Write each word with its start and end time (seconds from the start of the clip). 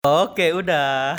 Oke, 0.00 0.48
udah. 0.56 1.12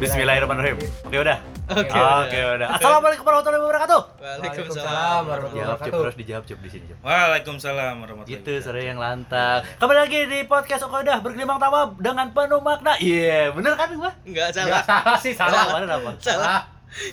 Bismillahirrahmanirrahim. 0.00 0.80
Oke, 0.80 1.16
udah. 1.20 1.44
Oke, 1.76 2.40
udah. 2.40 2.68
Assalamualaikum 2.80 3.28
warahmatullahi 3.28 3.60
wabarakatuh. 3.68 4.15
Waalaikumsalam 4.26 5.22
warahmatullahi 5.22 5.62
Jawab, 5.62 5.78
Cep. 5.78 5.86
wabarakatuh. 5.86 6.02
Terus 6.02 6.16
dijawab, 6.18 6.44
Cep, 6.50 6.58
di 6.58 6.70
sini. 6.74 6.86
Waalaikumsalam 6.98 7.94
warahmatullahi 8.02 8.42
Gitu, 8.42 8.52
sore 8.58 8.82
yang 8.82 8.98
lantang. 8.98 9.62
Kembali 9.78 9.98
lagi 10.02 10.20
di 10.26 10.38
podcast 10.42 10.82
Okodah 10.82 11.22
bergelimang 11.22 11.62
tawa 11.62 11.94
dengan 11.94 12.26
penuh 12.34 12.58
makna. 12.58 12.98
Iya, 12.98 13.54
bener 13.54 13.78
kan 13.78 13.94
gua? 13.94 14.10
Enggak 14.26 14.50
Enggak 14.50 14.82
salah. 14.82 14.82
salah 14.82 15.18
sih, 15.22 15.30
Salah, 15.30 15.62
salah. 15.70 15.94
apa? 15.94 16.10
Salah. 16.18 16.60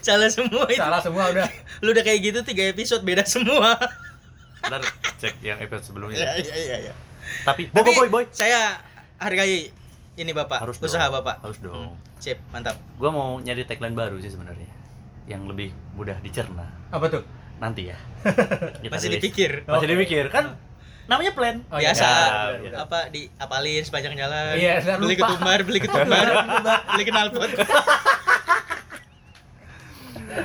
Salah 0.02 0.30
semua 0.34 0.66
itu. 0.66 0.82
Salah 0.82 1.02
semua 1.06 1.24
udah. 1.30 1.46
Lu 1.86 1.94
udah 1.94 2.02
kayak 2.02 2.20
gitu 2.24 2.40
tiga 2.42 2.66
episode 2.66 3.06
beda 3.06 3.22
semua. 3.30 3.78
Ntar 4.66 4.82
cek 5.22 5.38
yang 5.46 5.62
episode 5.62 5.94
sebelumnya. 5.94 6.18
Iya 6.18 6.32
iya 6.42 6.56
iya 6.58 6.78
iya. 6.90 6.94
Tapi, 7.46 7.70
boy, 7.70 7.78
Tapi 7.78 7.92
boy, 7.94 8.08
boy. 8.10 8.24
saya 8.34 8.82
hargai 9.22 9.70
ini 10.14 10.32
Bapak, 10.34 10.66
Harus 10.66 10.82
usaha 10.82 11.14
dong. 11.14 11.22
Bapak. 11.22 11.46
Harus 11.46 11.60
dong. 11.62 11.94
Sip, 12.18 12.42
mantap. 12.50 12.74
Gua 12.98 13.14
mau 13.14 13.38
nyari 13.38 13.70
tagline 13.70 13.94
baru 13.94 14.18
sih 14.18 14.34
sebenarnya. 14.34 14.73
Yang 15.26 15.42
lebih 15.50 15.70
mudah 15.96 16.18
dicerna. 16.20 16.68
Apa 16.92 17.08
tuh? 17.08 17.24
Nanti 17.62 17.88
ya. 17.92 17.98
Kita 18.84 18.94
Masih 18.94 19.10
rilis. 19.10 19.22
dipikir. 19.24 19.52
Masih 19.64 19.88
Oke. 19.88 19.94
dipikir 19.96 20.26
kan 20.28 20.56
namanya 21.04 21.32
plan. 21.36 21.60
Oh, 21.68 21.80
iya. 21.80 21.92
Biasa 21.92 22.08
iya. 22.64 22.72
apa 22.80 23.12
di 23.12 23.28
apalin 23.36 23.84
sepanjang 23.84 24.16
jalan. 24.16 24.56
Iya, 24.56 24.80
beli 25.00 25.16
lupa. 25.16 25.28
ketumbar, 25.28 25.60
beli 25.68 25.80
ketumbar, 25.86 26.28
beli 26.96 27.04
knalpot. 27.12 27.52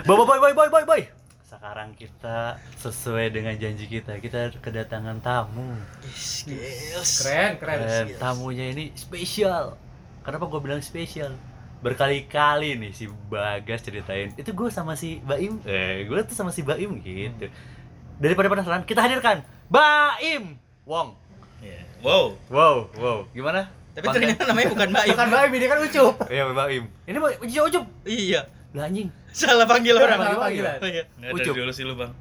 Boy, 0.05 0.17
boy, 0.21 0.39
boy, 0.39 0.53
boy, 0.53 0.69
boy, 0.69 0.85
boy. 0.85 1.03
Sekarang 1.49 1.97
kita 1.97 2.61
sesuai 2.77 3.33
dengan 3.33 3.57
janji 3.57 3.89
kita, 3.89 4.21
kita 4.21 4.53
kedatangan 4.61 5.19
tamu. 5.25 5.81
Skills. 6.13 7.25
Keren, 7.25 7.51
keren. 7.57 7.79
Dan 7.83 8.07
tamunya 8.21 8.69
ini 8.75 8.93
spesial. 8.93 9.81
Kenapa 10.23 10.45
gue 10.45 10.61
bilang 10.61 10.85
spesial? 10.85 11.33
Berkali-kali 11.79 12.75
nih 12.75 12.91
si 12.91 13.07
Bagas 13.07 13.87
ceritain. 13.87 14.35
Itu 14.35 14.51
gue 14.51 14.69
sama 14.69 14.99
si 14.99 15.23
Baim. 15.23 15.63
Eh, 15.63 16.05
gue 16.11 16.19
tuh 16.27 16.35
sama 16.35 16.51
si 16.51 16.67
Baim 16.67 16.99
gitu. 16.99 17.47
Daripada 18.19 18.51
penasaran, 18.51 18.83
kita 18.83 18.99
hadirkan 18.99 19.47
Baim 19.71 20.59
Wong. 20.83 21.15
Iya. 21.63 21.87
Wow. 22.03 22.35
Wow, 22.51 22.77
wow. 22.99 23.19
Gimana? 23.31 23.71
Tapi 23.95 24.07
ternyata 24.15 24.43
namanya 24.47 24.69
bukan 24.75 24.89
Baim. 24.91 25.11
Bukan 25.15 25.29
Baim, 25.31 25.51
ini 25.55 25.67
kan 25.67 25.79
Ucup. 25.83 26.15
Iya, 26.27 26.43
Baim. 26.51 26.85
Ini 27.07 27.17
mau 27.19 27.31
ucup 27.31 27.63
ucup. 27.71 27.85
Iya. 28.07 28.41
Lah 28.75 28.85
anjing. 28.87 29.09
Salah 29.31 29.67
panggil 29.67 29.95
orang. 29.95 30.19
Salah 30.19 30.41
panggilan. 30.51 30.77
Oh, 30.83 30.89
iya. 30.91 31.03
Nggak 31.15 31.31
Ucup. 31.35 31.55
dari 31.55 31.61
dulu 31.63 31.73
sih 31.75 31.85
lu 31.87 31.95
bang. 31.95 32.13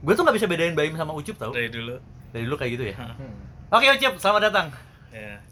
Gue 0.00 0.12
tuh 0.16 0.22
nggak 0.22 0.36
bisa 0.38 0.46
bedain 0.46 0.74
Baim 0.78 0.94
sama 0.94 1.12
Ucup 1.14 1.36
tau. 1.36 1.50
Dari 1.50 1.68
dulu. 1.68 1.98
Dari 2.30 2.42
dulu 2.46 2.56
kayak 2.56 2.72
gitu 2.78 2.84
ya. 2.90 2.96
Hmm. 2.98 3.34
Oke 3.74 3.86
Ucup, 3.90 4.14
selamat 4.22 4.42
datang. 4.50 4.66
Ya. 5.10 5.42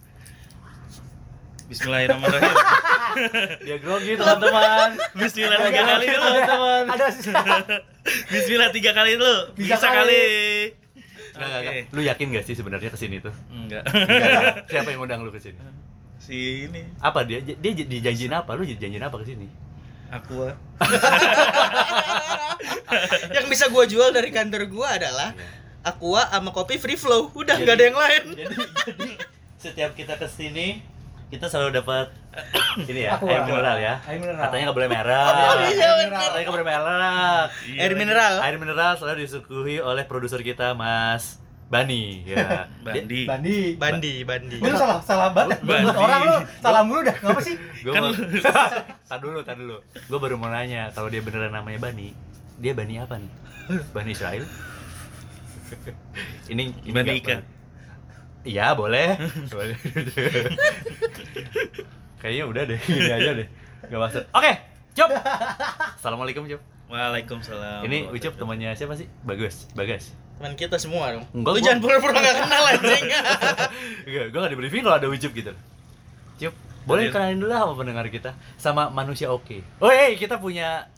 Bismillahirrahmanirrahim. 1.68 2.56
Dia 3.68 3.76
grogi 3.76 4.16
teman-teman. 4.16 4.90
Bismillah 5.20 5.58
tiga 5.68 5.82
kali 5.84 6.04
dulu. 6.08 6.24
teman-teman. 6.24 6.82
Ada 6.88 7.06
Bismillah 8.32 8.70
tiga 8.72 8.90
kali 8.96 9.10
dulu. 9.20 9.36
Bisa 9.52 9.76
Bisa, 9.76 9.88
kali. 9.92 10.00
kali. 10.00 10.24
Nggak, 11.36 11.44
nggak, 11.44 11.60
Oke. 11.60 11.68
nggak. 11.68 11.92
Lu 11.92 12.00
yakin 12.08 12.26
gak 12.32 12.44
sih 12.48 12.54
sebenarnya 12.56 12.88
ke 12.88 12.96
sini 12.98 13.20
tuh? 13.20 13.34
Enggak. 13.52 13.84
Siapa 14.72 14.88
yang 14.88 15.04
ngundang 15.04 15.20
lu 15.22 15.30
ke 15.30 15.38
sini? 15.38 15.60
si 16.18 16.66
ini 16.66 16.82
Apa 16.98 17.22
dia? 17.22 17.38
Dia 17.40 17.72
dijanjiin 17.72 18.32
apa? 18.34 18.56
Lu 18.58 18.64
dijanjiin 18.66 19.04
apa 19.04 19.20
ke 19.20 19.26
sini? 19.28 19.46
aku 20.08 20.48
yang 23.28 23.44
bisa 23.52 23.68
gua 23.68 23.84
jual 23.84 24.08
dari 24.08 24.32
kantor 24.32 24.64
gua 24.72 24.96
adalah 24.96 25.36
Aqua 25.84 26.24
sama 26.32 26.48
kopi 26.50 26.80
free 26.80 26.96
flow. 26.96 27.28
Udah 27.36 27.60
nggak 27.60 27.76
ada 27.76 27.84
yang 27.84 27.98
lain. 28.00 28.22
Jadi, 28.34 28.56
jadi 28.56 29.10
setiap 29.60 29.92
kita 29.92 30.16
ke 30.16 30.24
sini 30.26 30.80
kita 31.28 31.44
selalu 31.44 31.70
dapat 31.76 32.08
ini 32.90 33.04
ya, 33.04 33.20
air 33.20 33.42
mineral 33.44 33.76
ya. 33.76 33.94
Air 34.08 34.18
mineral. 34.20 34.42
Katanya 34.48 34.62
nggak 34.68 34.78
boleh 34.80 34.90
merah. 34.90 35.26
Oh, 35.28 35.54
iya, 35.68 35.88
bener. 36.00 36.16
Katanya 36.16 36.42
nggak 36.44 36.56
boleh 36.56 36.68
merah. 36.68 37.38
Iya, 37.68 37.78
Air 37.84 37.92
mineral. 38.00 38.34
Air 38.40 38.56
mineral 38.56 38.92
selalu 38.96 39.18
disuguhi 39.28 39.76
oleh 39.84 40.04
produser 40.08 40.40
kita 40.40 40.72
Mas 40.72 41.36
Bani 41.68 42.24
ya. 42.24 42.64
Bandi. 42.86 43.28
Bandi. 43.28 43.58
Bandi, 43.76 44.12
Bandi. 44.24 44.56
Lu 44.64 44.72
salah 44.72 45.04
salah 45.04 45.28
banget. 45.36 45.60
Bandi. 45.60 45.92
Orang 45.92 46.20
lu 46.24 46.36
salah 46.64 46.80
mulu 46.80 47.00
dah. 47.04 47.16
Ngapa 47.20 47.40
sih? 47.44 47.56
Gue 47.84 47.92
Kan 47.92 48.02
tar 49.08 49.18
dulu, 49.20 49.38
tar 49.44 49.56
dulu. 49.60 49.76
Gue 49.84 50.18
baru 50.18 50.40
mau 50.40 50.48
nanya 50.48 50.88
kalau 50.96 51.12
dia 51.12 51.20
beneran 51.20 51.52
namanya 51.52 51.76
Bani, 51.76 52.16
dia 52.56 52.72
Bani 52.72 52.96
apa 52.96 53.20
nih? 53.20 53.32
Bani 53.92 54.10
Israel? 54.16 54.44
ini, 56.48 56.72
ini 56.88 56.92
Bani 56.96 57.20
ikan. 57.20 57.44
Iya 58.42 58.74
boleh. 58.74 59.18
Boleh. 59.50 59.76
Kayaknya 62.20 62.44
udah 62.46 62.62
deh, 62.66 62.80
ini 62.88 63.10
aja 63.10 63.30
deh. 63.34 63.48
Gak 63.86 64.00
masuk. 64.00 64.22
Oke, 64.34 64.52
Cop. 64.94 65.10
Assalamualaikum 65.94 66.46
Cop. 66.46 66.62
Waalaikumsalam. 66.88 67.84
Ini 67.84 68.08
Ucup 68.08 68.34
temannya 68.34 68.72
siapa 68.72 68.96
sih? 68.96 69.04
Bagus, 69.20 69.68
Bagas. 69.76 70.16
Teman 70.40 70.56
kita 70.56 70.80
semua 70.80 71.12
dong. 71.12 71.24
Enggak, 71.36 71.52
Lu 71.52 71.58
gua- 71.60 71.66
jangan 71.68 71.80
pura-pura 71.84 72.12
gak 72.16 72.36
kenal 72.40 72.64
anjing. 72.64 73.04
Enggak, 74.08 74.26
gue 74.32 74.38
gak 74.40 74.50
di 74.50 74.58
briefing 74.58 74.82
kalau 74.82 74.96
ada 74.96 75.06
Ucup 75.06 75.32
gitu. 75.36 75.52
Cup, 76.38 76.54
boleh 76.88 77.12
kenalin 77.12 77.36
dulu 77.36 77.50
lah 77.52 77.60
sama 77.66 77.74
pendengar 77.76 78.06
kita 78.08 78.30
sama 78.56 78.88
manusia 78.88 79.28
oke. 79.28 79.60
Oh, 79.78 79.92
hey, 79.92 80.16
kita 80.16 80.40
punya 80.40 80.88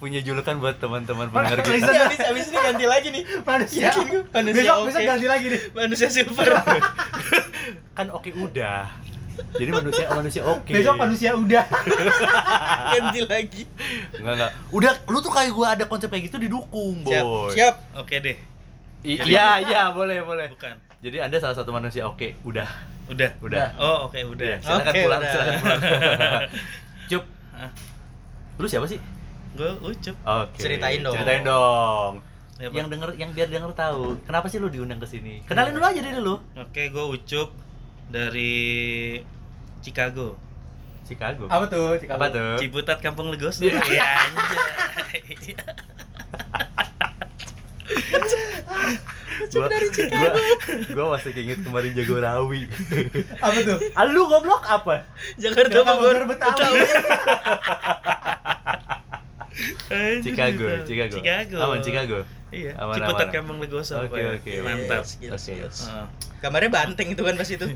punya 0.00 0.24
julukan 0.24 0.56
buat 0.56 0.80
teman-teman 0.80 1.28
pendengar 1.28 1.60
kita. 1.60 1.92
Iya, 1.92 2.08
habis 2.08 2.20
habis 2.24 2.44
ini 2.48 2.58
ganti 2.58 2.86
lagi 2.88 3.08
nih. 3.12 3.22
Manusia. 3.44 3.82
Yakin 3.92 4.04
gua? 4.08 4.22
Manusia 4.32 4.62
Besok 4.64 4.74
oke. 4.74 4.86
besok 4.88 5.02
ganti 5.04 5.26
lagi 5.28 5.46
nih. 5.52 5.60
Manusia 5.76 6.08
silver. 6.08 6.48
kan 8.00 8.06
oke 8.08 8.30
udah. 8.32 8.82
Jadi 9.60 9.70
manusia 9.70 10.04
manusia 10.08 10.42
oke. 10.48 10.72
Besok 10.72 10.96
manusia 10.96 11.30
udah. 11.36 11.64
ganti 12.96 13.20
lagi. 13.28 13.62
Enggak 14.16 14.34
enggak. 14.40 14.52
Udah 14.72 14.92
lu 15.04 15.18
tuh 15.20 15.32
kayak 15.36 15.52
gua 15.52 15.66
ada 15.76 15.84
konsep 15.84 16.08
kayak 16.08 16.32
gitu 16.32 16.40
didukung, 16.40 17.04
Siap. 17.04 17.20
boy. 17.20 17.52
Siap. 17.52 17.74
Oke 18.00 18.16
deh. 18.24 18.36
Iya, 19.04 19.60
iya, 19.64 19.82
boleh, 19.96 20.24
boleh. 20.24 20.48
Bukan. 20.48 20.80
Jadi 21.04 21.16
Anda 21.20 21.36
salah 21.40 21.56
satu 21.56 21.72
manusia 21.76 22.08
oke, 22.08 22.40
udah. 22.48 22.68
Udah. 23.12 23.36
Udah. 23.44 23.76
Oh, 23.76 24.08
oke 24.08 24.16
udah. 24.16 24.56
Udah, 24.56 24.64
silakan 24.64 24.92
pulang, 24.96 25.20
udah. 25.20 25.32
silakan 25.32 25.54
pulang. 25.60 25.80
Cup, 27.08 27.24
Hah? 27.56 27.70
lu 28.60 28.66
siapa 28.68 28.86
sih? 28.88 29.00
Gue 29.56 29.70
ucup. 29.82 30.16
Oke. 30.26 30.58
Ceritain 30.58 31.00
dong. 31.02 31.14
Ceritain 31.14 31.42
dong. 31.42 32.12
Ya, 32.60 32.68
yang 32.76 32.92
denger 32.92 33.16
yang 33.16 33.32
biar 33.32 33.48
denger 33.48 33.72
tahu 33.72 34.20
kenapa 34.28 34.44
sih 34.52 34.60
lu 34.60 34.68
diundang 34.68 35.00
ke 35.00 35.08
sini 35.08 35.40
kenalin 35.48 35.72
dulu 35.72 35.80
aja 35.80 35.96
diri 36.04 36.20
lu 36.20 36.36
Oke, 36.60 36.92
gue 36.92 37.04
ucup 37.16 37.56
dari 38.12 39.16
Chicago. 39.80 40.36
Chicago 41.08 41.48
Apa 41.48 41.64
tuh? 41.72 41.96
Cik 41.96 42.10
apa 42.12 42.28
tuh 42.28 42.60
Ciputat 42.60 43.00
Kampung 43.00 43.32
Legos. 43.32 43.64
Iya. 43.64 43.80
Iya, 43.80 44.04
anjay. 44.28 45.20
gua, 49.50 49.66
gua, 49.66 50.30
gua 50.94 51.06
masih 51.16 51.32
inget 51.34 51.58
kemarin 51.64 51.90
Jagorawi 51.96 52.68
Apa 53.40 53.58
tuh? 53.66 53.78
ah 53.96 54.04
lu 54.06 54.28
goblok 54.28 54.62
apa 54.68 55.08
Jakarta. 55.40 55.80
Bogor, 55.80 56.28
Betawi. 56.28 56.84
Chicago. 60.20 60.64
Chicago 60.82 61.14
Chicago. 61.16 61.56
aman 61.60 61.78
Chicago 61.80 62.18
Iya, 62.50 62.74
Aman, 62.76 62.98
Ciputat 62.98 63.26
aman. 63.26 63.34
Kampung 63.36 63.58
Legos. 63.58 63.94
Oke, 63.94 64.18
ya? 64.18 64.34
oke. 64.34 64.52
Mantap. 64.60 65.06
Skills, 65.06 65.30
Oke. 65.30 65.38
skills. 65.40 65.78
Heeh. 65.86 66.06
Gambarnya 66.40 66.70
banteng 66.72 67.08
itu 67.08 67.22
kan 67.22 67.34
pas 67.34 67.46
itu. 67.46 67.66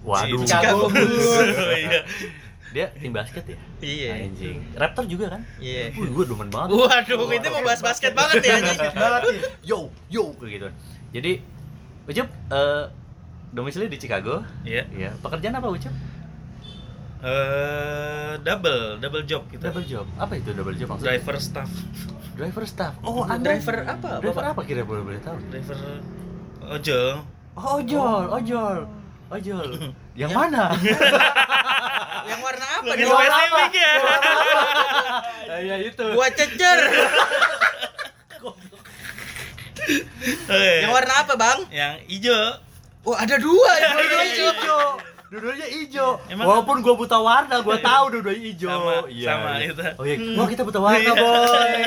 waduh 0.00 0.38
Chicago 0.40 0.86
Bulls. 0.86 1.26
Iya. 1.82 2.00
dia 2.68 2.86
tim 2.94 3.10
basket 3.10 3.42
ya 3.42 3.58
Iya. 3.80 4.10
anjing 4.22 4.60
Raptor 4.72 5.02
juga 5.04 5.32
kan 5.32 5.42
Iya. 5.58 5.90
Wih, 5.94 6.12
gua 6.12 6.24
demen 6.24 6.46
banget 6.46 6.68
Waduh, 6.70 7.26
itu 7.32 7.48
mau 7.48 7.62
bahas 7.64 7.80
basket 7.80 8.12
banget 8.12 8.38
ya 8.38 8.54
anjing. 8.54 8.78
Banget 8.94 9.20
nih. 9.26 9.40
yo 9.64 9.78
yo 10.06 10.30
kayak 10.36 10.50
gitu 10.54 10.68
jadi 11.10 11.32
Ucup 12.04 12.28
eh 12.28 12.84
domisili 13.50 13.88
di 13.88 13.96
Chicago 13.96 14.44
Iya. 14.62 14.86
Iya, 14.90 15.10
pekerjaan 15.18 15.56
apa 15.56 15.66
Ucup? 15.66 15.90
Eh, 17.18 18.32
double, 18.46 19.02
double 19.02 19.24
job 19.26 19.42
kita. 19.50 19.74
Double 19.74 19.82
job. 19.82 20.06
Apa 20.14 20.38
itu 20.38 20.54
double 20.54 20.78
job 20.78 20.94
maksudnya? 20.94 21.18
Driver 21.18 21.36
staff. 21.42 21.70
Driver 22.38 22.64
staff. 22.64 22.94
Oh, 23.02 23.26
Anda 23.26 23.58
Driver 23.58 23.76
apa, 23.82 24.10
Driver 24.22 24.38
Bapak? 24.46 24.54
apa 24.54 24.62
kira 24.62 24.86
boleh 24.86 25.02
boleh 25.02 25.18
tahu? 25.18 25.34
Driver 25.50 25.78
ojol. 26.62 27.26
Oh, 27.58 27.82
ojol, 27.82 28.24
ojol. 28.30 28.78
Ojol. 29.34 29.68
Yang 30.20 30.30
mana? 30.30 30.70
Yang 32.26 32.40
warna 32.46 32.66
apa 32.70 32.86
Lebih 32.86 33.02
nih? 33.02 33.10
Warna 33.10 33.34
spesifik 33.34 33.72
ya. 33.74 33.92
Eh, 35.50 35.60
ya 35.68 35.76
itu. 35.82 36.06
Gua 36.14 36.28
cecer. 36.30 36.78
Oke. 39.88 40.70
Yang 40.86 40.92
warna 40.94 41.14
apa, 41.18 41.34
Bang? 41.34 41.58
Yang 41.74 41.94
hijau. 42.06 42.42
Oh, 43.02 43.16
ada 43.18 43.34
dua 43.42 43.70
ya. 43.78 43.90
Dua-duanya 43.94 44.34
hijau. 44.54 44.86
Dua-duanya 45.28 45.66
hijau. 45.66 46.16
Emang- 46.26 46.46
Walaupun 46.46 46.80
gua 46.80 46.94
buta 46.94 47.18
warna, 47.18 47.60
gua 47.60 47.76
tahu 47.78 48.04
dua-duanya 48.10 48.42
hijau. 48.42 48.70
Sama, 48.70 48.92
Iya, 49.06 49.28
sama 49.28 49.48
iya. 49.54 49.66
itu. 49.66 49.82
Oh 49.94 50.04
iya, 50.04 50.16
wah 50.34 50.46
kita 50.46 50.62
buta 50.62 50.80
warna, 50.80 51.04
Iya. 51.04 51.12
boy. 51.14 51.82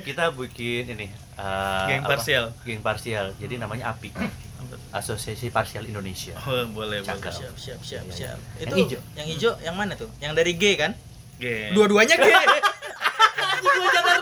kita 0.00 0.24
bikin 0.32 0.84
ini 0.88 1.06
eh, 1.06 1.86
Geng 1.86 2.02
apa? 2.02 2.10
parsial. 2.10 2.44
Geng 2.60 2.80
parsial. 2.80 3.30
Jadi 3.36 3.54
namanya 3.56 3.90
API. 3.90 4.10
Asosiasi 4.90 5.48
Parsial 5.48 5.86
Indonesia. 5.86 6.34
Oh, 6.40 6.66
boleh, 6.68 6.98
Cakep. 7.00 7.22
boleh. 7.22 7.30
Siap, 7.30 7.54
siap, 7.54 7.80
siap, 7.80 8.02
Iya, 8.04 8.12
siap. 8.12 8.38
iya. 8.50 8.60
Itu 8.60 8.66
Yang 8.66 8.78
hijau. 8.82 9.00
yang 9.14 9.26
hijau 9.28 9.52
yang 9.60 9.74
mana 9.76 9.94
tuh? 9.94 10.10
Yang 10.18 10.32
dari 10.34 10.52
G 10.52 10.64
kan? 10.74 10.92
Geng. 11.38 11.70
Dua-duanya 11.72 12.16
G. 12.16 12.26
Gua 13.60 13.86
jangan. 13.88 14.20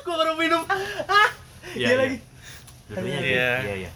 Gua 0.00 0.14
baru 0.16 0.32
minum. 0.36 0.62
Ah, 1.04 1.28
Iya 1.72 1.86
lagi. 1.96 2.18
Dua-duanya 2.86 3.18
Iya. 3.18 3.26
iya. 3.26 3.50
Iya, 3.60 3.74
iya. 3.80 3.90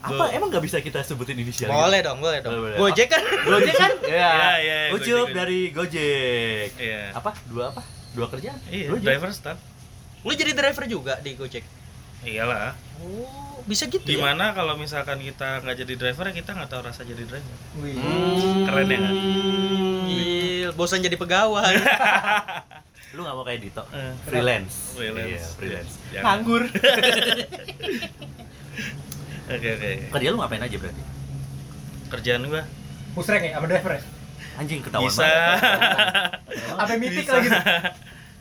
Apa 0.00 0.24
emang 0.32 0.48
nggak 0.48 0.64
bisa 0.64 0.80
kita 0.80 1.04
sebutin 1.04 1.36
inisial? 1.36 1.68
gitu? 1.68 1.76
boleh 1.76 2.00
dong, 2.00 2.18
boleh 2.18 2.40
dong. 2.40 2.52
Boleh, 2.52 2.62
boleh. 2.72 2.78
Gojek 2.80 3.08
kan? 3.08 3.22
Gojek 3.50 3.74
kan? 3.74 3.92
Iya. 4.00 4.08
Iya, 4.08 4.30
iya, 4.32 4.56
iya, 4.58 4.76
Ucup 4.90 5.00
Gojek, 5.00 5.14
Gojek. 5.14 5.34
dari 5.36 5.60
Gojek. 5.70 6.68
Iya. 6.74 7.02
Apa? 7.12 7.30
Dua 7.44 7.64
apa? 7.68 7.82
Dua 8.10 8.26
kerjaan? 8.26 8.58
Iya, 8.66 8.86
Dua 8.88 8.98
job. 8.98 9.06
driver 9.06 9.30
staff. 9.30 9.58
Lu 10.20 10.32
jadi 10.32 10.52
driver 10.52 10.84
juga 10.84 11.14
di 11.20 11.36
Gojek? 11.36 11.64
Iyalah. 12.20 12.76
Oh, 13.00 13.64
bisa 13.64 13.88
gitu 13.88 14.04
ya? 14.04 14.20
Gimana 14.20 14.52
kalau 14.52 14.76
misalkan 14.76 15.16
kita 15.18 15.60
nggak 15.60 15.76
jadi 15.78 15.94
driver 15.96 16.24
ya 16.28 16.34
kita 16.36 16.50
nggak 16.52 16.68
tahu 16.68 16.80
rasa 16.84 17.00
jadi 17.00 17.24
driver. 17.24 17.56
Wih. 17.80 17.96
Hmm. 17.96 18.68
Keren 18.68 18.86
ya, 18.86 18.98
nggak? 18.98 19.14
Gil, 20.06 20.70
bosan 20.76 21.00
jadi 21.00 21.16
pegawai. 21.16 21.74
Lu 23.16 23.24
nggak 23.24 23.34
mau 23.34 23.42
kayak 23.42 23.60
Dito? 23.60 23.84
Eh, 23.90 24.12
Freelance. 24.22 24.94
Freelance. 24.94 25.28
Iya, 25.28 25.44
freelance. 25.56 25.92
Jangan. 26.10 26.24
Nganggur. 26.24 26.62
Oke, 29.50 29.68
oke. 29.72 29.90
Kerja 30.10 30.28
lu 30.28 30.38
ngapain 30.38 30.60
aja 30.60 30.76
berarti? 30.76 31.02
Kerjaan 32.08 32.42
gua 32.46 32.62
Musrek 33.10 33.42
ya, 33.42 33.52
sama 33.54 33.66
driver 33.66 33.92
ya? 33.92 34.02
Anjing 34.56 34.80
ketahuan 34.80 35.08
bisa. 35.08 35.26
Apa 36.80 36.92
mitik 36.94 37.26
lagi 37.26 37.48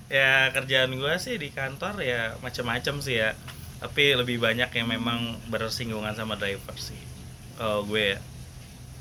ya 0.10 0.50
kerjaan 0.52 0.90
gua 0.94 1.18
sih 1.18 1.36
di 1.36 1.50
kantor 1.50 2.02
ya 2.02 2.38
macam-macam 2.40 2.96
sih 3.00 3.18
ya. 3.18 3.34
Tapi 3.80 4.12
lebih 4.14 4.38
banyak 4.38 4.70
yang 4.70 4.88
memang 4.88 5.20
bersinggungan 5.48 6.12
sama 6.12 6.36
driver 6.36 6.76
sih. 6.76 7.00
Kalau 7.56 7.84
gue 7.84 8.14
ya 8.14 8.20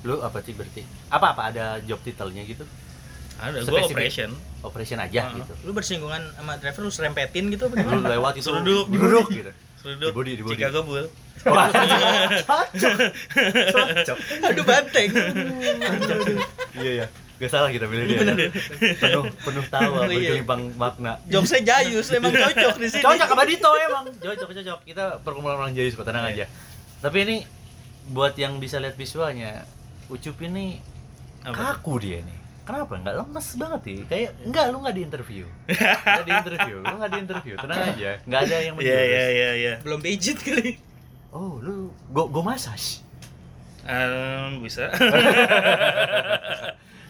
Lu 0.01 0.23
apa 0.23 0.39
sih 0.39 0.55
berarti? 0.55 0.87
Apa 1.11 1.35
apa 1.35 1.43
ada 1.49 1.65
job 1.83 1.99
title-nya 2.01 2.43
gitu? 2.45 2.63
ada 3.37 3.55
gue 3.57 3.81
operation. 3.81 4.31
Operation 4.61 4.99
aja 4.99 5.21
Ah. 5.25 5.35
gitu. 5.35 5.55
lu 5.63 5.71
bersinggungan 5.71 6.23
sama 6.33 6.55
driver 6.57 6.83
lu 6.83 6.91
serempetin 6.91 7.47
gitu 7.49 7.67
apa 7.67 7.75
Lu 7.77 7.83
gimana? 7.85 8.11
lewat 8.11 8.33
itu 8.35 8.47
Suruh 8.47 8.63
duduk. 8.63 8.87
duduk 8.89 9.27
gitu. 9.33 9.51
Duduk 9.79 10.11
Di 10.11 10.15
body, 10.15 10.33
di 10.35 10.43
body. 10.43 10.55
Chicago 10.59 10.81
Bull. 10.83 11.07
Wah, 11.47 11.71
cocok. 11.71 12.01
Cocok. 13.75 14.19
Aduh 14.43 14.65
banteng. 14.67 15.09
Iya 16.75 16.93
ya. 17.05 17.07
Gak 17.39 17.51
salah 17.55 17.71
kita 17.71 17.87
pilih 17.87 18.11
dia. 18.11 18.19
Penuh 18.99 19.31
penuh 19.31 19.65
tawa, 19.71 20.11
iya. 20.11 20.35
bergelimpang 20.35 20.75
makna. 20.75 21.23
Jokesnya 21.31 21.63
jayus, 21.63 22.11
emang 22.11 22.35
cocok 22.35 22.75
di 22.83 22.89
sini. 22.91 23.03
Cocok 23.07 23.29
sama 23.31 23.45
Dito 23.47 23.71
emang. 23.79 24.05
Cocok 24.19 24.49
cocok. 24.59 24.79
Kita 24.83 25.05
perkumpulan 25.23 25.57
orang 25.63 25.71
Jayus 25.71 25.95
kok 25.95 26.03
tenang 26.03 26.27
Iya. 26.27 26.35
aja. 26.35 26.45
Tapi 26.99 27.19
ini 27.23 27.37
buat 28.11 28.35
yang 28.35 28.59
bisa 28.59 28.83
lihat 28.83 28.99
visualnya, 28.99 29.63
Ucup 30.11 30.41
ini 30.43 30.83
kaku 31.47 32.03
dia 32.03 32.19
nih. 32.27 32.38
Kenapa? 32.69 33.01
Nggak 33.01 33.17
lemes 33.17 33.49
banget 33.57 33.81
sih. 33.81 33.99
Kayak 34.05 34.31
enggak 34.45 34.65
lu 34.69 34.85
nggak 34.85 34.93
di 34.93 35.03
interview. 35.03 35.45
Nggak 35.65 36.23
di 36.23 36.33
interview. 36.37 36.77
Lu 36.85 36.95
nggak 37.01 37.11
di 37.11 37.19
interview. 37.19 37.55
Tenang 37.57 37.81
aja. 37.81 38.11
Nggak 38.29 38.41
ada 38.45 38.57
yang 38.61 38.75
Iya 38.77 38.77
menjurus. 38.77 39.09
iya 39.09 39.25
iya 39.33 39.51
iya. 39.57 39.75
Belum 39.81 39.99
pijit 39.99 40.39
kali. 40.39 40.77
Oh, 41.33 41.57
lu 41.59 41.91
go 42.13 42.29
go 42.29 42.45
massage. 42.45 43.01
Ehm, 43.89 44.61
bisa. 44.61 44.93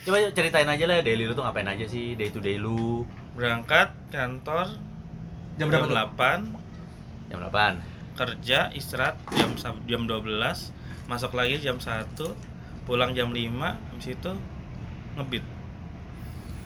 Coba 0.07 0.17
ceritain 0.33 0.65
aja 0.65 0.85
lah 0.87 1.03
daily 1.03 1.27
lu 1.27 1.35
tuh 1.35 1.43
ngapain 1.43 1.67
aja 1.67 1.85
sih 1.85 2.15
day 2.15 2.31
to 2.31 2.39
day 2.39 2.57
lu 2.57 3.03
Berangkat 3.35 3.93
kantor 4.09 4.79
Jam 5.59 5.69
berapa? 5.69 5.91
8, 6.15 7.29
jam 7.29 7.39
8 7.43 8.15
kerja 8.15 8.71
istirahat 8.71 9.19
jam 9.35 9.55
jam 9.87 10.03
12, 10.07 10.27
masuk 11.07 11.35
lagi 11.35 11.59
jam 11.59 11.79
1, 11.79 12.15
pulang 12.83 13.15
jam 13.15 13.31
5, 13.31 13.75
habis 13.75 14.09
itu 14.11 14.33
ngebit. 15.19 15.45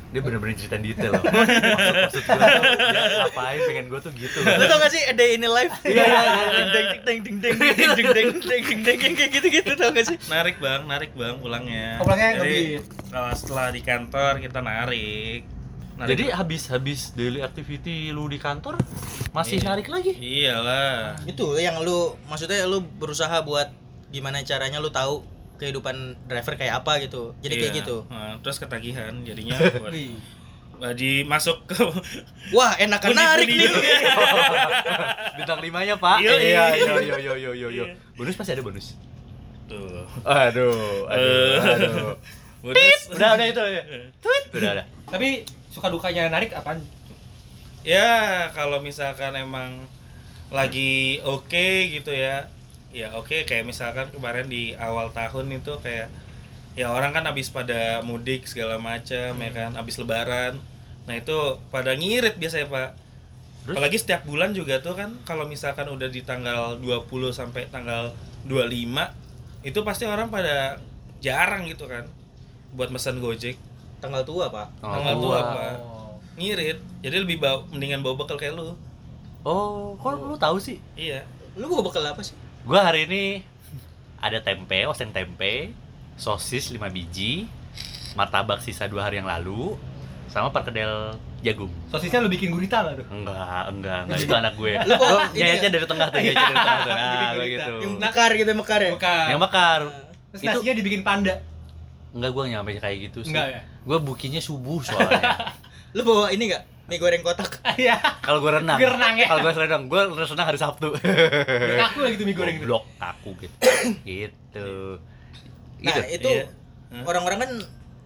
dia 0.09 0.21
bener-bener 0.21 0.53
ceritain 0.55 0.85
detail 0.85 1.09
loh 1.11 1.25
maksud 1.25 1.57
maksud 2.05 2.23
gue 2.23 2.37
tuh 2.37 2.89
dia 2.93 3.01
ngapain 3.19 3.59
pengen 3.65 3.85
gue 3.89 3.97
tuh 3.99 4.13
gitu 4.13 4.39
Lu 4.45 4.65
tau 4.69 4.77
gak 4.77 4.93
sih 4.93 5.03
a 5.03 5.15
day 5.15 5.31
in 5.33 5.43
a 5.43 5.49
life? 5.49 5.73
Iya, 5.83 6.05
iya, 6.05 6.21
iya. 6.21 6.65
Ding 6.69 6.89
ding 7.01 7.21
ding 7.25 7.37
ding 7.41 7.57
ding 7.57 7.57
ding 7.57 8.13
ding 8.13 8.13
ding 8.13 8.29
ding 8.45 8.81
ding 8.85 9.01
ding 9.01 9.13
kayak 9.17 9.31
gitu-gitu 9.33 9.73
tau 9.73 9.89
gak 9.89 10.05
sih? 10.05 10.21
Narik 10.29 10.57
bang, 10.59 10.85
narik 10.85 11.11
bang 11.13 11.33
pulangnya. 11.35 11.97
Oh, 11.97 12.05
pulangnya 12.05 12.29
Jadi 12.39 12.61
ngebit. 12.77 12.83
kalau 13.09 13.31
setelah 13.33 13.67
di 13.69 13.81
kantor 13.81 14.33
kita 14.39 14.61
narik. 14.61 15.41
Narik- 15.95 16.11
jadi 16.11 16.25
habis 16.31 16.63
habis 16.69 17.01
daily 17.11 17.41
activity 17.41 18.11
lu 18.11 18.29
di 18.29 18.37
kantor 18.37 18.77
masih 19.31 19.57
Iya. 19.57 19.67
narik 19.67 19.89
lagi 19.89 20.13
iyalah. 20.13 21.25
Itu 21.25 21.57
yang 21.57 21.81
lu 21.81 22.21
maksudnya 22.23 22.65
lu 22.65 22.85
berusaha 22.85 23.41
buat 23.41 23.73
gimana 24.09 24.41
caranya 24.43 24.77
lu 24.77 24.89
tahu 24.89 25.25
kehidupan 25.63 25.95
driver 26.25 26.55
kayak 26.55 26.83
apa 26.83 26.99
gitu. 27.01 27.39
Jadi 27.39 27.55
kayak 27.57 27.73
Iya. 27.73 27.81
gitu. 27.81 27.97
Nah, 28.07 28.35
terus 28.43 28.59
ketagihan 28.59 29.15
jadinya. 29.23 29.55
Jadi 30.83 31.23
masuk 31.23 31.63
ke 31.65 31.79
Wah, 32.57 32.75
enakan 32.75 33.15
narik 33.15 33.47
nih. 33.47 33.71
bintang 35.39 35.63
limanya 35.63 35.95
pak 35.95 36.19
Iya, 36.19 36.35
iya 36.35 36.43
iya. 36.43 36.65
iya 36.75 36.95
iya 36.99 37.17
iya 37.17 37.35
iya 37.39 37.51
iya 37.55 37.69
iya 37.71 37.85
bonus 38.13 38.35
masih 38.35 38.53
ada 38.53 38.63
bonus 38.63 38.87
tuh. 39.65 40.05
aduh 40.21 41.07
aduh 41.07 41.57
Eh. 41.57 41.57
aduh 41.57 42.13
Bonus. 42.61 43.01
udah 43.09 43.29
udah 43.33 43.47
itu 43.49 43.63
ya 43.65 43.83
udah 44.53 44.71
udah 44.75 44.87
Tapi 45.09 45.29
suka 45.69 45.87
dukanya 45.87 46.29
narik 46.29 46.53
apaan? 46.53 46.83
Ya, 47.83 48.47
kalau 48.51 48.79
misalkan 48.79 49.35
emang 49.35 49.87
lagi 50.49 51.19
oke 51.23 51.67
gitu 51.91 52.11
ya. 52.11 52.47
Ya 52.93 53.09
oke 53.17 53.43
kayak 53.43 53.65
misalkan 53.65 54.13
kemarin 54.13 54.47
di 54.47 54.77
awal 54.77 55.09
tahun 55.11 55.49
itu 55.51 55.73
kayak 55.81 56.13
ya 56.73 56.89
orang 56.89 57.13
kan 57.13 57.25
habis 57.25 57.49
pada 57.49 58.01
mudik 58.01 58.45
segala 58.45 58.77
macam 58.77 59.33
ya 59.33 59.51
kan, 59.51 59.71
habis 59.73 59.97
lebaran. 59.97 60.61
Nah, 61.03 61.19
itu 61.19 61.35
pada 61.69 61.93
ngirit 61.93 62.39
biasanya, 62.39 62.69
Pak. 62.71 62.91
Terus? 63.63 63.75
Apalagi 63.75 63.99
setiap 63.99 64.23
bulan 64.23 64.53
juga 64.53 64.79
tuh 64.79 64.95
kan 64.95 65.17
kalau 65.23 65.47
misalkan 65.47 65.87
udah 65.87 66.07
di 66.07 66.23
tanggal 66.23 66.79
20 66.79 67.09
sampai 67.31 67.67
tanggal 67.69 68.11
25 68.45 69.11
itu 69.63 69.79
pasti 69.83 70.05
orang 70.05 70.29
pada 70.29 70.79
jarang 71.19 71.67
gitu 71.67 71.87
kan 71.87 72.07
buat 72.75 72.91
pesan 72.91 73.19
Gojek. 73.19 73.55
Tanggal 74.03 74.27
tua, 74.27 74.51
Pak. 74.51 74.83
Tanggal 74.83 75.15
Oh, 75.15 75.23
tua, 75.23 75.39
gua. 75.39 75.53
Pak. 75.55 75.75
Ngirit. 76.35 76.79
Jadi 77.01 77.17
lebih 77.19 77.39
bawa, 77.39 77.63
mendingan 77.71 78.03
bawa 78.03 78.19
bekal 78.19 78.35
kayak 78.37 78.57
lu. 78.57 78.75
oh 79.43 79.99
kok 79.99 80.19
lu 80.19 80.39
tahu 80.39 80.55
sih 80.59 80.79
Iya. 80.95 81.27
Lu 81.59 81.67
bawa 81.67 81.83
bekal 81.87 82.03
apa 82.03 82.23
sih? 82.23 82.35
Gua 82.63 82.81
hari 82.85 83.05
ini 83.05 83.23
ada 84.19 84.39
tempe 84.39 84.87
oseng 84.87 85.11
tempe 85.11 85.75
sosis 86.15 86.71
5 86.71 86.79
biji 86.89 87.51
martabak 88.15 88.61
sisa 88.61 88.87
dua 88.87 89.03
hari 89.03 89.19
yang 89.19 89.27
lalu 89.27 89.75
sama 90.29 90.49
perkedel 90.49 91.13
jagung 91.43 91.69
Sosisnya 91.91 92.23
lu 92.23 92.31
bikin 92.31 92.49
gurita 92.49 92.81
lah 92.81 92.95
tuh. 92.95 93.05
enggak 93.11 93.69
enggak 93.69 93.99
enggak 94.07 94.19
itu 94.23 94.33
anak 94.33 94.55
gue 94.55 94.73
Lu 94.81 94.95
nyayatnya 95.35 95.69
ya? 95.69 95.75
dari 95.75 95.87
tengah 95.87 96.07
tuh 96.07 96.19
nyayatnya 96.19 96.47
dari 96.47 96.57
tengah 96.57 96.79
tuh 96.79 96.89
nah 96.89 96.97
kayak 97.03 97.35
gurita. 97.35 97.51
gitu 97.51 97.73
Yang 97.75 97.93
mekar 97.99 98.31
gitu, 98.33 98.51
mekar 98.55 98.81
ya. 98.81 98.91
Bukan. 98.95 99.25
yang 99.27 99.41
bakar 99.41 99.81
Terus 100.31 100.41
itu 100.41 100.49
nasinya 100.55 100.75
dibikin 100.75 101.03
panda. 101.03 101.35
enggak 102.13 102.31
gua 102.31 102.45
nyampe 102.47 102.71
kayak 102.79 102.99
gitu 103.03 103.19
sih 103.23 103.35
Enggak 103.35 103.47
ya? 103.51 103.61
gua 103.83 103.99
bukinya 103.99 104.41
subuh 104.41 104.81
soalnya 104.81 105.21
Lu 105.93 106.01
bawa 106.03 106.33
ini 106.33 106.49
gak? 106.49 106.63
Mie 106.93 107.01
goreng 107.01 107.25
kotak. 107.25 107.57
Iya. 107.81 107.97
kalau 108.21 108.39
gua 108.39 108.61
renang 108.61 108.77
Gua 108.77 108.93
renang 108.93 109.15
ya? 109.17 109.27
kalau 109.27 109.41
gua 109.41 109.53
renang 109.57 109.83
gua 109.89 110.03
renang 110.13 110.47
hari 110.47 110.57
sabtu 110.57 110.93
Kaku 110.93 111.99
lagi 111.99 112.15
tuh 112.15 112.27
mie 112.27 112.37
goreng 112.37 112.57
itu. 112.57 112.69
blok 112.69 112.85
aku 112.99 113.33
gitu 113.39 113.57
gitu 114.05 114.69
Nah, 115.81 115.89
gitu 115.89 116.01
itu 116.13 116.31
Iya. 116.31 116.45
Hah? 116.93 117.05
orang-orang 117.09 117.39
kan 117.41 117.51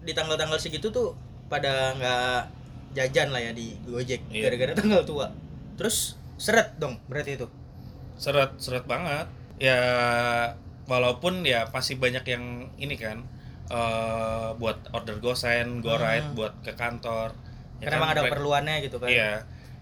di 0.00 0.12
tanggal-tanggal 0.12 0.56
segitu 0.56 0.88
tuh 0.88 1.18
pada 1.46 1.90
nggak 1.92 2.40
jajan 2.94 3.28
lah 3.28 3.42
ya 3.42 3.50
di 3.50 3.74
Gojek 3.82 4.22
Iya. 4.30 4.46
gara-gara 4.46 4.72
tanggal 4.78 5.02
tua. 5.02 5.26
Terus 5.74 6.14
seret 6.36 6.78
dong 6.78 6.96
berarti 7.04 7.34
itu. 7.34 7.50
Seret 8.14 8.54
seret 8.56 8.86
banget. 8.86 9.26
Ya 9.58 9.82
walaupun 10.86 11.42
ya 11.42 11.66
pasti 11.66 11.94
banyak 11.94 12.22
yang 12.24 12.44
ini 12.76 12.94
kan 12.94 13.26
eh 13.66 14.48
buat 14.54 14.78
order 14.90 15.18
gosen, 15.18 15.82
go 15.82 15.96
ride 15.96 16.22
Hmm. 16.24 16.38
buat 16.38 16.54
ke 16.62 16.72
kantor. 16.72 17.34
Ya 17.76 17.86
Karena 17.86 17.92
kan 17.92 18.00
emang 18.00 18.10
ada 18.10 18.22
keperluannya 18.24 18.74
gitu 18.82 18.96
kan. 18.96 19.08
Iya. 19.08 19.30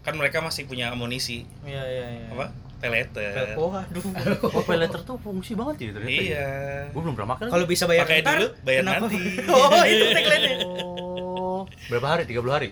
Kan 0.00 0.14
mereka 0.18 0.38
masih 0.38 0.66
punya 0.66 0.90
amunisi 0.90 1.46
Iya, 1.62 1.82
iya, 1.84 2.06
iya. 2.10 2.26
apa? 2.30 2.46
Peleter. 2.76 3.56
Oh, 3.56 3.72
aduh. 3.72 4.02
oh 4.54 4.62
pay 4.62 4.76
letter 4.76 5.00
tuh 5.00 5.16
fungsi 5.16 5.56
banget 5.56 5.76
ya 5.78 5.90
ternyata 5.96 6.12
ya? 6.12 6.20
Iya. 6.20 6.48
gua 6.92 7.00
belum 7.00 7.14
pernah 7.16 7.30
makan 7.32 7.44
Kalau 7.48 7.64
bisa 7.64 7.84
bayar 7.86 8.04
Pakai 8.04 8.20
ntar, 8.20 8.36
dulu, 8.36 8.48
bayar 8.60 8.82
kenapa? 8.84 8.98
nanti. 9.00 9.18
Oh, 9.54 9.82
itu 9.86 10.04
tagline-nya. 10.16 10.54
Oh, 10.68 11.60
berapa 11.88 12.06
hari? 12.06 12.22
30 12.28 12.44
hari? 12.50 12.70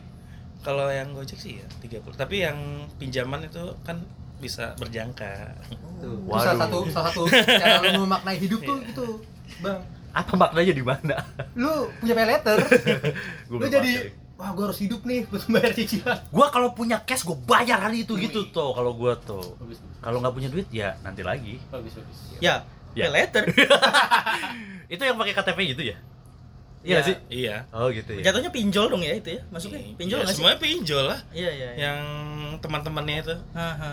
Kalau 0.63 0.87
yang 0.87 1.11
Gojek 1.11 1.39
sih 1.41 1.59
ya 1.59 1.67
30. 1.81 2.15
Tapi 2.15 2.37
yang 2.39 2.59
pinjaman 2.95 3.43
itu 3.43 3.63
kan 3.83 3.99
bisa 4.39 4.75
berjangka. 4.77 5.55
Tuh. 5.99 6.19
Itu 6.19 6.29
Waduh. 6.29 6.45
salah 6.45 6.59
satu 6.67 6.79
salah 6.91 7.07
satu 7.09 7.23
cara 7.31 7.79
lu 7.81 8.03
memaknai 8.03 8.37
hidup 8.37 8.61
tuh 8.61 8.79
gitu. 8.85 9.07
Bang, 9.59 9.81
Apa 10.13 10.37
maknanya 10.37 10.75
di 10.75 10.85
mana? 10.85 11.17
lu 11.55 11.89
punya. 11.99 12.15
Gua 13.49 13.59
lu 13.59 13.67
jadi. 13.67 13.93
Wah 14.43 14.51
gua 14.51 14.65
harus 14.67 14.83
hidup 14.83 15.07
nih 15.07 15.23
buat 15.25 15.47
bayar 15.47 15.71
cicilan. 15.73 16.19
Gua 16.29 16.51
kalau 16.51 16.75
punya 16.75 16.99
cash 17.01 17.23
gua 17.23 17.39
bayar 17.39 17.79
hari 17.81 18.03
itu 18.03 18.19
gitu 18.19 18.43
Wih. 18.43 18.51
tuh 18.51 18.75
kalau 18.75 18.93
gua 18.93 19.15
tuh. 19.15 19.55
Kalau 19.99 20.19
nggak 20.19 20.35
punya 20.35 20.49
duit 20.49 20.67
ya 20.69 20.99
nanti 21.01 21.23
lagi. 21.23 21.63
Bagus 21.71 21.95
bagus. 21.95 22.19
Ya, 22.37 22.67
Ya. 22.93 23.07
pay 23.07 23.23
letter. 23.23 23.47
Itu 24.93 25.01
yang 25.01 25.15
pakai 25.15 25.33
KTP 25.33 25.59
gitu 25.73 25.83
ya? 25.89 25.97
Iya 26.83 26.99
Ya. 26.99 27.01
sih? 27.01 27.15
Iya. 27.31 27.57
Oh 27.71 27.89
gitu 27.89 28.11
ya. 28.13 28.27
Jatuhnya 28.27 28.51
pinjol 28.51 28.91
dong 28.91 29.01
ya 29.01 29.15
itu 29.15 29.39
ya? 29.39 29.41
Masuknya 29.49 29.79
pinjol 29.95 30.19
Ya, 30.19 30.23
nggak 30.27 30.35
sih? 30.35 30.37
semuanya 30.37 30.59
pinjol 30.59 31.05
lah. 31.07 31.21
Iya, 31.31 31.49
iya. 31.49 31.69
iya. 31.71 31.71
Yang 31.79 31.99
teman-temannya 32.59 33.17
itu, 33.23 33.35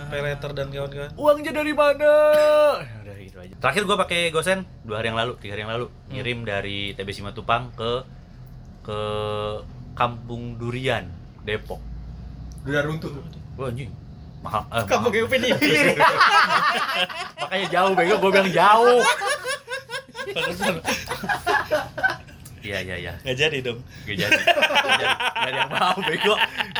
peleter 0.09 0.51
dan 0.51 0.67
kawan-kawan. 0.67 1.11
Uangnya 1.13 1.51
dari 1.53 1.71
mana? 1.71 2.11
Ya 2.81 2.97
Udah 3.05 3.15
gitu 3.15 3.37
aja. 3.39 3.53
Terakhir 3.55 3.81
gua 3.85 3.97
pakai 3.99 4.33
Gosen 4.33 4.65
dua 4.81 4.99
hari 4.99 5.13
yang 5.13 5.19
lalu, 5.21 5.37
tiga 5.37 5.53
hari 5.53 5.61
yang 5.63 5.71
lalu, 5.71 5.85
ngirim 6.09 6.39
dari 6.43 6.97
TB 6.97 7.09
Simatupang 7.13 7.69
ke 7.71 7.91
ke 8.81 8.99
Kampung 9.97 10.55
Durian, 10.57 11.07
Depok. 11.43 11.81
Udah 12.65 12.81
runtuh. 12.85 13.11
Wah 13.59 13.67
anjing. 13.71 13.91
Mahal. 14.39 14.63
Eh, 14.71 14.83
Kamu 14.87 15.11
mahal. 15.11 15.35
ini. 15.35 15.49
Makanya 17.43 17.67
jauh 17.67 17.91
bego, 17.91 18.15
gua 18.23 18.31
bilang 18.31 18.51
jauh. 18.55 19.01
Iya 22.59 22.79
iya 22.85 22.95
iya. 22.99 23.13
Nggak 23.23 23.37
jadi 23.39 23.57
dong. 23.65 23.79
Gak 24.05 24.15
jadi. 24.19 24.39
Gak 24.39 24.95
jadi. 24.99 25.15
Gak 25.15 25.47
ada 25.47 25.57
yang 25.57 25.71
mau 25.71 25.97
bego. 26.05 26.33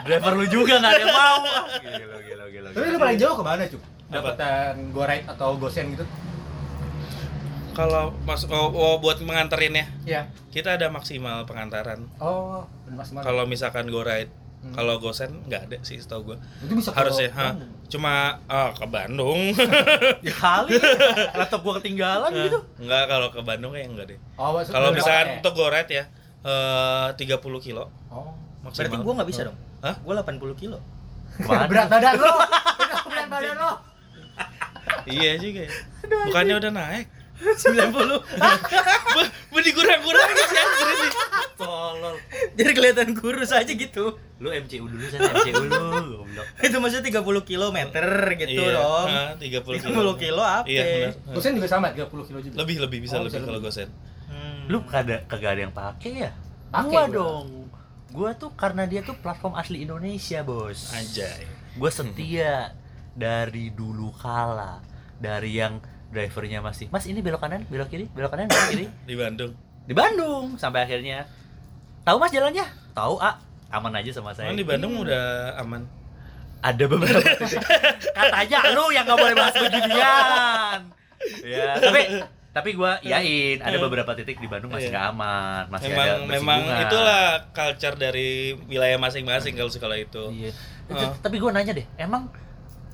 Driver 0.06 0.34
lu 0.38 0.46
juga 0.51 0.74
gak 0.80 0.92
ada 0.92 1.01
yang 1.01 1.16
mau. 1.16 1.39
Gila 1.82 2.18
gila 2.24 2.46
gila. 2.51 2.68
Tapi 2.75 2.86
lu 2.92 2.98
paling 3.00 3.18
jauh 3.20 3.36
ke 3.36 3.44
mana, 3.44 3.62
Cuk? 3.66 3.82
Go 4.94 5.01
ride 5.06 5.25
atau 5.25 5.50
gosen 5.58 5.86
gitu? 5.96 6.06
Kalau 7.79 8.12
mas 8.27 8.43
oh, 8.43 8.67
oh, 8.69 8.95
buat 9.00 9.24
menganterin 9.24 9.71
ya, 9.71 9.86
Iya. 10.03 10.21
kita 10.51 10.75
ada 10.75 10.91
maksimal 10.91 11.48
pengantaran. 11.48 12.12
Oh, 12.19 12.67
Mas 12.86 13.07
Mar. 13.09 13.24
Kalau 13.24 13.48
misalkan 13.48 13.88
go 13.88 14.03
ride, 14.03 14.27
Hmm. 14.59 14.75
kalau 14.75 15.00
gosen 15.00 15.48
nggak 15.48 15.71
ada 15.71 15.77
sih 15.79 15.95
setahu 15.95 16.21
gua. 16.25 16.38
itu 16.59 16.75
bisa 16.75 16.91
Harusnya, 16.91 17.31
ha. 17.31 17.55
Cuma 17.88 18.43
ah, 18.45 18.75
ke 18.75 18.83
Bandung. 18.86 19.55
Ya 20.19 20.36
kali. 20.36 20.75
Laptop 21.31 21.63
gua 21.63 21.79
ketinggalan 21.79 22.27
gitu. 22.36 22.59
Enggak 22.75 23.07
kalau 23.07 23.31
ke 23.31 23.39
Bandung 23.39 23.71
kayak 23.71 23.88
enggak 23.88 24.05
deh. 24.12 24.19
Oh, 24.36 24.59
Kalau 24.59 24.91
misalkan 24.91 25.27
ya? 25.29 25.36
untuk 25.39 25.53
go 25.55 25.71
ride 25.71 25.91
ya 25.93 26.03
eh 26.39 27.07
30 27.15 27.39
kilo 27.59 27.88
Oh. 28.12 28.36
Berarti 28.59 28.91
maksimal. 28.91 29.00
gua 29.00 29.13
nggak 29.15 29.29
bisa 29.31 29.41
dong. 29.48 29.55
Hah? 29.79 29.95
Gua 30.03 30.19
80 30.19 30.51
kilo. 30.59 30.77
Berat 31.39 31.88
badan 31.88 32.15
lo. 32.19 32.33
Berat 33.07 33.27
badan 33.31 33.55
lo. 33.55 33.71
Iya 35.07 35.39
juga. 35.39 35.63
ya. 35.63 35.71
Bukannya 36.27 36.55
udah 36.59 36.71
naik. 36.75 37.07
90. 37.39 37.63
Bu 39.50 39.58
dikurang-kurangin 39.60 40.36
sih 40.46 40.58
anjir 40.58 40.88
ini. 40.89 41.10
Tolol. 41.55 42.15
Jadi 42.53 42.72
kelihatan 42.72 43.10
kurus 43.13 43.51
aja 43.51 43.67
gitu. 43.67 44.15
Lu 44.38 44.50
MCU 44.50 44.86
dulu 44.86 45.03
sana 45.05 45.31
MCU 45.34 45.55
lu. 45.62 46.24
Itu 46.60 46.75
maksudnya 46.77 47.03
30 47.10 47.19
kilometer 47.43 48.05
gitu 48.38 48.60
Iya, 48.62 48.75
dong. 48.75 49.08
ah, 49.10 49.31
30 49.36 49.79
kilo. 49.79 50.13
30 50.15 50.22
kilo 50.22 50.41
apa? 50.41 50.65
Iya, 50.65 50.84
benar. 50.84 51.12
Gosen 51.31 51.51
juga 51.55 51.67
sama 51.67 51.88
30 51.89 52.08
kilo 52.24 52.39
juga. 52.39 52.55
Lebih 52.55 52.75
lebih 52.79 53.00
bisa 53.03 53.15
Oh, 53.15 53.24
lebih 53.24 53.31
bisa 53.34 53.39
kalau 53.41 53.60
lebih. 53.60 53.72
gosen. 53.72 53.89
Hmm. 54.27 54.62
Lu 54.67 54.79
kagak 54.84 55.27
kagak 55.27 55.50
ada 55.53 55.62
yang 55.62 55.74
pakai 55.74 56.12
ya? 56.17 56.31
Pakai 56.69 56.86
gua 56.86 57.03
gua. 57.03 57.15
dong. 57.15 57.48
Gua 58.10 58.29
tuh 58.34 58.51
karena 58.53 58.84
dia 58.84 59.01
tuh 59.01 59.15
platform 59.15 59.53
asli 59.53 59.81
Indonesia, 59.81 60.41
Bos. 60.41 60.91
Anjay. 60.91 61.46
Gue 61.72 61.89
setia 61.89 62.74
dari 63.12 63.69
dulu 63.69 64.10
kala. 64.13 64.81
Dari 65.15 65.51
yang 65.53 65.77
drivernya 66.10 66.60
masih, 66.60 66.89
"Mas, 66.89 67.06
ini 67.06 67.20
belok 67.20 67.39
kanan, 67.39 67.63
belok 67.66 67.88
kiri, 67.88 68.10
belok 68.10 68.30
kanan, 68.30 68.46
belok 68.46 68.68
kiri." 68.70 68.86
Di 69.10 69.16
Bandung. 69.16 69.51
Di 69.84 69.94
Bandung 69.94 70.54
sampai 70.56 70.84
akhirnya 70.84 71.25
Tahu 72.01 72.18
Mas 72.18 72.30
jalannya? 72.30 72.66
Tahu, 72.92 73.18
Ah. 73.18 73.38
Aman 73.70 73.94
aja 73.94 74.10
sama 74.10 74.34
saya. 74.34 74.50
Emang 74.50 74.58
di 74.58 74.66
Bandung 74.66 74.94
Iya. 74.96 75.01
udah 75.04 75.25
aman. 75.60 75.82
ada 76.60 76.84
beberapa 76.86 77.24
katanya 78.20 78.60
lu 78.75 78.92
yang 78.92 79.08
nggak 79.08 79.16
boleh 79.16 79.32
bahas 79.32 79.56
beginian 79.56 80.80
ya 81.39 81.72
tapi 81.80 82.01
tapi 82.50 82.70
gua 82.74 83.00
yain 83.00 83.63
ada 83.63 83.80
beberapa 83.80 84.12
titik 84.12 84.36
di 84.38 84.50
Bandung 84.51 84.68
masih 84.68 84.89
Iya. 84.89 84.92
nggak 84.92 85.06
aman 85.10 85.63
masih 85.70 85.88
memang 85.88 86.04
ada 86.20 86.28
memang 86.28 86.60
itulah 86.84 87.24
culture 87.51 87.96
dari 87.96 88.30
wilayah 88.66 88.98
masing-masing 88.98 89.56
kalau 89.56 89.72
sekolah 89.72 89.96
itu. 89.96 90.24
iya 90.36 90.51
Oh. 90.89 91.13
Tapi 91.16 91.38
gua 91.38 91.54
nanya 91.54 91.72
deh 91.72 91.88
emang 91.96 92.28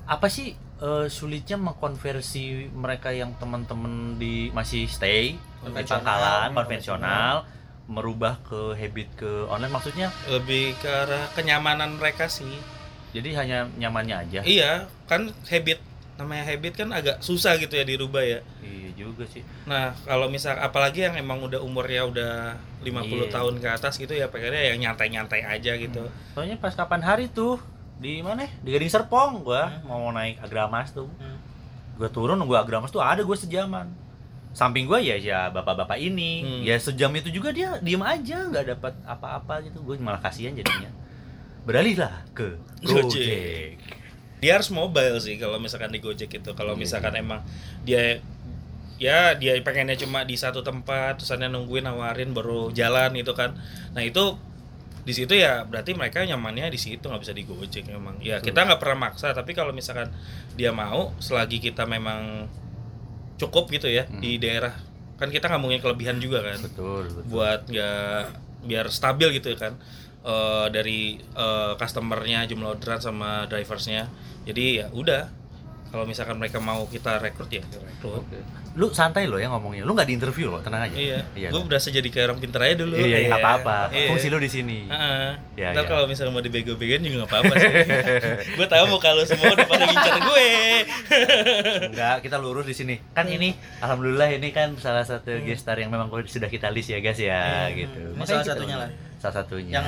apa 0.04 0.28
sih 0.28 0.54
eh, 0.78 1.06
sulitnya 1.06 1.56
mengkonversi 1.56 2.44
mereka 2.70 3.10
yang 3.10 3.32
teman-teman 3.34 4.16
di 4.16 4.48
masih 4.50 4.84
stay 4.86 5.36
di 5.36 5.82
pangkalan 5.82 6.52
konvensional 6.52 7.44
merubah 7.86 8.36
ke 8.42 8.74
habit 8.74 9.08
ke 9.14 9.30
online 9.46 9.70
maksudnya 9.70 10.08
Lebih 10.26 10.74
ke 10.76 10.86
arah 10.86 11.30
kenyamanan 11.32 11.94
mereka 11.94 12.26
sih. 12.26 12.50
jadi 13.10 13.30
hanya 13.36 13.58
nyamannya 13.72 14.16
aja 14.20 14.40
Iya, 14.42 14.72
kan 15.06 15.30
habit 15.44 15.78
namanya 16.16 16.44
habit 16.46 16.74
kan 16.74 16.90
agak 16.90 17.20
susah 17.20 17.54
gitu 17.56 17.72
ya 17.72 17.84
dirubah 17.84 18.20
ya. 18.20 18.40
iya 18.60 18.88
juga 18.92 19.22
sih 19.24 19.44
Nah, 19.64 19.92
kalau 20.02 20.26
misal 20.26 20.56
apalagi 20.56 21.04
yang 21.04 21.14
emang 21.14 21.38
udah 21.40 21.60
umurnya 21.60 22.02
udah 22.04 22.32
50 22.80 22.90
Iya. 23.22 23.28
tahun 23.30 23.54
ke 23.56 23.68
atas 23.70 23.94
gitu 23.96 24.12
ya 24.12 24.26
pengennya 24.26 24.62
yang 24.66 24.78
nyantai-nyantai 24.80 25.44
aja 25.44 25.76
gitu. 25.76 26.08
Soalnya 26.32 26.56
pas 26.56 26.72
kapan 26.72 27.00
hari 27.00 27.28
tuh 27.28 27.60
di 27.96 28.20
mana? 28.20 28.44
Di 28.60 28.68
Gading 28.72 28.92
Serpong 28.92 29.40
gua 29.40 29.80
mau 29.88 30.12
naik 30.12 30.40
Agramas 30.44 30.92
tuh. 30.92 31.08
Hmm. 31.16 31.38
Gua 31.96 32.12
turun 32.12 32.36
nunggu 32.36 32.56
Agramas 32.56 32.92
tuh 32.92 33.00
ada 33.00 33.24
gua 33.24 33.36
sejaman. 33.36 33.88
Samping 34.52 34.88
gua 34.88 35.00
ya 35.00 35.16
ya 35.16 35.48
bapak-bapak 35.48 35.96
ini. 35.96 36.44
Hmm. 36.44 36.62
Ya 36.64 36.76
sejam 36.76 37.12
itu 37.16 37.32
juga 37.32 37.52
dia 37.52 37.80
diem 37.80 38.00
aja 38.04 38.48
nggak 38.48 38.64
dapat 38.76 38.94
apa-apa 39.08 39.64
gitu. 39.64 39.80
Gue 39.84 39.96
malah 40.00 40.20
kasihan 40.20 40.52
jadinya. 40.52 40.92
Beralihlah 41.64 42.24
ke 42.36 42.56
Gojek. 42.84 43.80
Dia 44.38 44.60
harus 44.60 44.68
mobile 44.68 45.16
sih 45.18 45.40
kalau 45.40 45.56
misalkan 45.56 45.90
di 45.90 46.00
Gojek 46.00 46.28
itu. 46.28 46.50
Kalau 46.52 46.76
Iya, 46.76 46.80
misalkan 46.84 47.16
emang 47.16 47.40
dia 47.82 48.20
ya 48.96 49.36
dia 49.36 49.60
pengennya 49.60 49.96
cuma 50.00 50.24
di 50.24 50.40
satu 50.40 50.64
tempat 50.64 51.20
terus 51.20 51.28
ada 51.28 51.52
nungguin 51.52 51.84
nawarin 51.84 52.32
baru 52.32 52.72
jalan 52.72 53.12
itu 53.16 53.32
kan. 53.32 53.56
Nah, 53.92 54.04
itu 54.04 54.36
di 55.06 55.12
situ 55.14 55.38
ya 55.38 55.62
berarti 55.62 55.94
mereka 55.94 56.26
nyamannya 56.26 56.66
di 56.66 56.80
situ 56.82 57.06
nggak 57.06 57.22
bisa 57.22 57.30
di 57.30 57.46
Gojek 57.46 57.86
memang. 57.86 58.18
Ya, 58.18 58.42
Betul. 58.42 58.50
kita 58.50 58.60
nggak 58.66 58.80
pernah 58.82 58.98
maksa, 59.06 59.30
tapi 59.30 59.54
kalau 59.54 59.70
misalkan 59.70 60.10
dia 60.58 60.74
mau 60.74 61.14
selagi 61.22 61.62
kita 61.62 61.86
memang 61.86 62.50
cukup 63.38 63.70
gitu 63.70 63.86
ya 63.86 64.08
Hmm. 64.10 64.18
di 64.18 64.42
daerah 64.42 64.74
kan 65.16 65.30
kita 65.30 65.46
nggak 65.48 65.62
mungkin 65.62 65.78
kelebihan 65.80 66.18
juga 66.18 66.42
kan. 66.42 66.58
Betul, 66.58 67.06
betul. 67.06 67.22
buat 67.30 67.60
nggak 67.70 68.22
biar 68.66 68.86
stabil 68.90 69.38
gitu 69.38 69.54
kan 69.54 69.78
Eh, 70.26 70.66
dari 70.74 71.22
eh, 71.22 71.72
customernya 71.78 72.50
jumlah 72.50 72.74
orderan 72.74 72.98
sama 72.98 73.46
driversnya 73.46 74.10
jadi 74.42 74.64
ya 74.82 74.86
udah 74.90 75.30
kalau 75.86 76.04
misalkan 76.04 76.36
mereka 76.36 76.58
mau 76.58 76.84
kita 76.84 77.16
rekrut 77.16 77.48
ya 77.48 77.62
kita 77.62 77.78
rekrut 77.78 78.22
Oke. 78.22 78.38
Lu 78.76 78.92
santai 78.92 79.24
loh 79.24 79.36
ya 79.36 79.48
ngomongnya. 79.48 79.82
Lu 79.82 79.96
nggak 79.96 80.04
di 80.04 80.14
interview 80.14 80.52
loh, 80.52 80.60
tenang 80.60 80.84
aja. 80.84 80.92
iya, 80.92 81.24
Iya. 81.32 81.48
gue 81.48 81.60
berasa 81.64 81.88
jadi 81.88 82.04
kayak 82.04 82.28
orang 82.28 82.38
pintar 82.38 82.60
aja 82.60 82.76
dulu 82.76 82.92
Iya, 82.92 83.08
iya, 83.16 83.18
nggak 83.26 83.40
apa-apa. 83.40 83.78
Iya. 83.88 84.08
Fungsi 84.12 84.28
lu 84.28 84.36
di 84.36 84.50
sini. 84.52 84.84
Heeh. 84.84 85.28
Iya, 85.56 85.68
Ntar 85.72 85.80
iya. 85.80 85.88
kalau 85.88 86.04
misalnya 86.04 86.30
mau 86.30 86.44
dibego-begoin 86.44 87.00
juga 87.00 87.16
nggak 87.18 87.30
apa-apa 87.32 87.52
sih. 87.56 87.72
gue 88.60 88.66
tahu 88.68 88.84
mau 88.86 89.00
kalau 89.00 89.22
semua 89.24 89.48
udah 89.50 89.64
pada 89.64 89.84
ngincar 89.86 90.16
gue. 90.20 90.48
Enggak, 91.88 92.16
kita 92.20 92.36
lurus 92.36 92.66
di 92.66 92.74
sini. 92.74 92.94
Kan 93.12 93.26
ini 93.26 93.52
alhamdulillah 93.80 94.28
ini 94.30 94.48
kan 94.50 94.76
salah 94.76 95.02
satu 95.02 95.40
gestar 95.40 95.76
yang 95.76 95.88
memang 95.88 96.12
sudah 96.24 96.48
kita 96.48 96.68
list 96.68 96.92
ya 96.92 97.00
guys 97.00 97.16
ya 97.16 97.40
Hmm. 97.66 97.74
gitu. 97.74 98.00
Makanya 98.14 98.28
salah 98.36 98.46
satunya 98.52 98.76
lah. 98.76 98.88
Salah 99.16 99.34
satunya. 99.34 99.72
Yang 99.72 99.86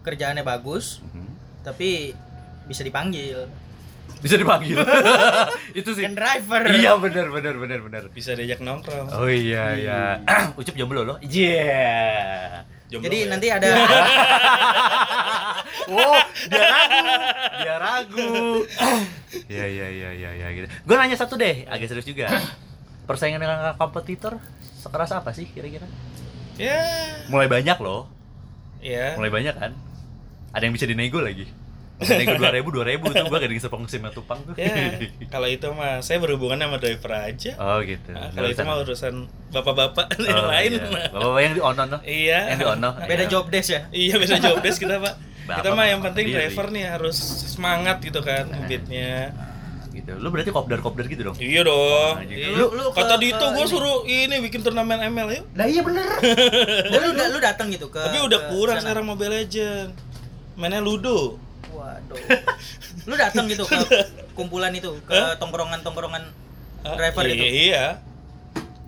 kerjaannya 0.00 0.40
bagus, 0.42 1.00
Mhm. 1.02 1.28
tapi 1.62 2.12
bisa 2.64 2.80
dipanggil. 2.80 3.44
Bisa 4.24 4.40
dipanggil. 4.40 4.80
Itu 5.84 5.92
sih. 5.92 6.08
Kan 6.08 6.16
driver. 6.16 6.64
Iya 6.72 6.96
benar 6.96 7.28
benar 7.28 7.54
benar 7.60 7.78
benar. 7.84 8.02
Bisa 8.08 8.32
diajak 8.32 8.64
nongkrong. 8.64 9.12
Oh 9.12 9.28
iya 9.28 9.76
iya. 9.76 10.00
Ucup 10.58 10.72
jomblo 10.72 11.04
loh. 11.04 11.16
Iya. 11.20 12.64
Jomblo 12.88 13.12
Jadi 13.12 13.18
ya. 13.20 13.26
nanti 13.28 13.46
ada 13.52 13.66
Oh, 15.84 16.16
dia 16.48 16.64
ragu. 16.64 17.04
Dia 17.60 17.74
ragu. 17.76 18.32
Iya 19.44 19.66
iya 19.66 19.86
iya 19.90 20.10
iya 20.14 20.30
ya 20.40 20.48
gitu. 20.54 20.66
Gue 20.86 20.94
nanya 20.94 21.18
satu 21.18 21.34
deh, 21.34 21.66
agak 21.66 21.90
serius 21.90 22.06
juga. 22.06 22.30
Persaingan 23.04 23.42
dengan 23.42 23.74
kompetitor 23.76 24.38
sekeras 24.78 25.10
apa 25.10 25.34
sih 25.34 25.50
kira-kira? 25.50 25.84
Ya. 26.56 26.80
Mulai 27.28 27.50
banyak 27.50 27.76
loh. 27.82 28.08
Ya. 28.84 29.16
mulai 29.16 29.32
banyak 29.32 29.56
kan 29.56 29.72
ada 30.52 30.60
yang 30.60 30.76
bisa 30.76 30.84
dinego 30.84 31.16
lagi 31.24 31.48
nego 31.96 32.34
dua 32.34 32.50
ribu 32.50 32.68
dua 32.70 32.84
ribu 32.84 33.06
tuh 33.08 33.22
gua 33.24 33.38
gak 33.38 33.48
dikasih 33.48 33.70
pengsim 33.70 34.02
tupang 34.10 34.42
tuh 34.42 34.54
Ya, 34.54 34.98
kalau 35.28 35.46
itu 35.46 35.70
mah 35.70 36.00
saya 36.00 36.18
berhubungan 36.18 36.58
sama 36.58 36.76
driver 36.76 37.12
aja. 37.14 37.54
oh 37.56 37.78
gitu 37.80 38.10
Nah, 38.10 38.28
kalau 38.30 38.48
itu 38.48 38.62
mah 38.62 38.76
urusan 38.80 39.14
bapak-bapak 39.48 40.06
Oh, 40.18 40.24
yang 40.24 40.44
lain. 40.44 40.70
iya. 40.72 41.08
bapak-bapak 41.08 41.40
yang 41.40 41.52
di 41.52 41.62
onon 41.62 41.86
tuh 41.88 42.00
Iya. 42.02 42.38
yang 42.48 42.58
di 42.58 42.66
ono 42.68 42.88
beda 43.00 43.24
Iya. 43.24 43.30
job 43.30 43.44
desk 43.48 43.70
ya. 43.70 43.80
Iya 43.88 44.14
beda 44.16 44.36
job 44.38 44.56
desk 44.60 44.78
kita 44.78 44.98
pak. 44.98 45.14
Bapak 45.44 45.60
kita 45.60 45.68
mah 45.70 45.86
yang 45.86 46.00
penting 46.00 46.24
sendiri. 46.26 46.40
driver 46.42 46.66
nih 46.70 46.84
harus 46.88 47.16
semangat 47.46 47.96
gitu 48.00 48.20
kan 48.20 48.44
Nah. 48.44 48.64
beatnya. 48.64 49.14
gitu. 49.94 50.10
Lu 50.16 50.26
berarti 50.28 50.50
kopdar-kopdar 50.50 51.06
gitu 51.06 51.22
dong. 51.22 51.36
Iya 51.36 51.62
dong. 51.62 52.18
Anjing. 52.18 52.34
Iya, 52.34 52.48
Lu 52.52 52.66
lu, 52.72 52.90
Kata 52.90 53.14
Dito 53.14 53.38
ke 53.38 53.54
gue 53.54 53.60
ini. 53.60 53.70
suruh 53.70 53.96
ini 54.02 54.36
bikin 54.42 54.60
turnamen 54.60 54.98
ML 55.04 55.28
yuk. 55.30 55.44
Nah 55.52 55.64
iya 55.64 55.80
bener. 55.80 56.02
Lu, 56.90 56.98
lu 57.30 57.38
datang 57.38 57.70
gitu 57.70 57.86
ke 57.86 58.02
Tapi 58.02 58.18
udah 58.20 58.40
ke 58.40 58.48
kurang 58.50 58.76
sana. 58.76 58.90
sekarang 58.90 59.04
Mobile 59.06 59.30
Legend. 59.38 59.94
Mainnya 60.56 60.80
Ludo. 60.80 61.38
Waduh. 61.84 62.16
lu 63.04 63.14
datang 63.20 63.44
gitu 63.44 63.68
ke 63.68 63.76
kumpulan 64.32 64.72
itu, 64.72 64.88
ke 65.04 65.20
tongkrongan-tongkrongan 65.36 66.24
driver 66.96 67.24
iya, 67.28 67.34
itu. 67.36 67.44
Iya. 67.44 67.86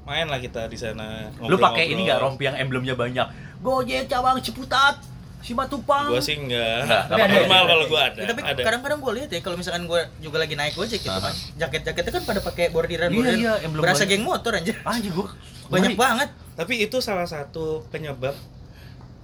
Main 0.08 0.26
lah 0.32 0.40
kita 0.40 0.70
di 0.70 0.78
sana. 0.80 1.28
lu 1.44 1.60
pakai 1.60 1.92
ini 1.92 2.08
enggak 2.08 2.24
rompi 2.24 2.48
yang 2.48 2.56
emblemnya 2.56 2.96
banyak. 2.96 3.26
Gojek 3.60 4.08
cabang 4.08 4.38
Ciputat, 4.40 5.02
Simatupang. 5.44 6.08
Gua 6.08 6.22
sih 6.22 6.38
enggak. 6.40 6.86
Tapi 7.10 7.20
ada, 7.20 7.34
normal 7.36 7.62
kalau 7.68 7.84
gua 7.90 8.00
ada. 8.08 8.20
Ya, 8.24 8.26
tapi 8.32 8.40
ada. 8.42 8.62
kadang-kadang 8.62 8.98
gue 8.98 9.12
lihat 9.22 9.28
ya 9.30 9.40
kalau 9.44 9.56
misalkan 9.60 9.84
gue 9.84 10.00
juga 10.18 10.36
lagi 10.40 10.54
naik 10.56 10.74
gojek 10.74 11.00
gitu 11.04 11.12
Aha. 11.12 11.30
kan 11.30 11.34
jaket-jaketnya 11.60 12.12
kan 12.18 12.22
pada 12.24 12.40
pakai 12.42 12.64
bordiran 12.72 13.12
Iya, 13.12 13.16
bordiran 13.16 13.38
iya, 13.38 13.52
emblem 13.62 13.82
berasa 13.84 14.02
banyak. 14.02 14.10
geng 14.16 14.24
motor 14.24 14.52
anjir 14.56 14.76
Anjing 14.82 15.14
gua 15.14 15.28
banyak 15.72 15.94
banget 15.94 16.28
Tapi 16.56 16.74
itu 16.82 16.98
salah 16.98 17.28
satu 17.28 17.84
penyebab 17.92 18.34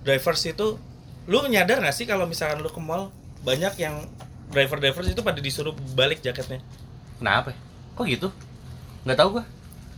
drivers 0.07 0.43
itu 0.47 0.79
lu 1.31 1.39
nyadar 1.47 1.79
gak 1.79 1.95
sih 1.95 2.07
kalau 2.07 2.27
misalkan 2.27 2.59
lu 2.59 2.71
ke 2.71 2.83
mall 2.83 3.15
banyak 3.43 3.75
yang 3.79 3.95
driver-drivers 4.53 5.09
itu 5.11 5.23
pada 5.25 5.41
disuruh 5.43 5.75
balik 5.97 6.23
jaketnya. 6.23 6.63
Kenapa? 7.19 7.57
Kok 7.99 8.05
gitu? 8.07 8.29
Nggak 9.03 9.19
tahu 9.19 9.29
gua. 9.39 9.45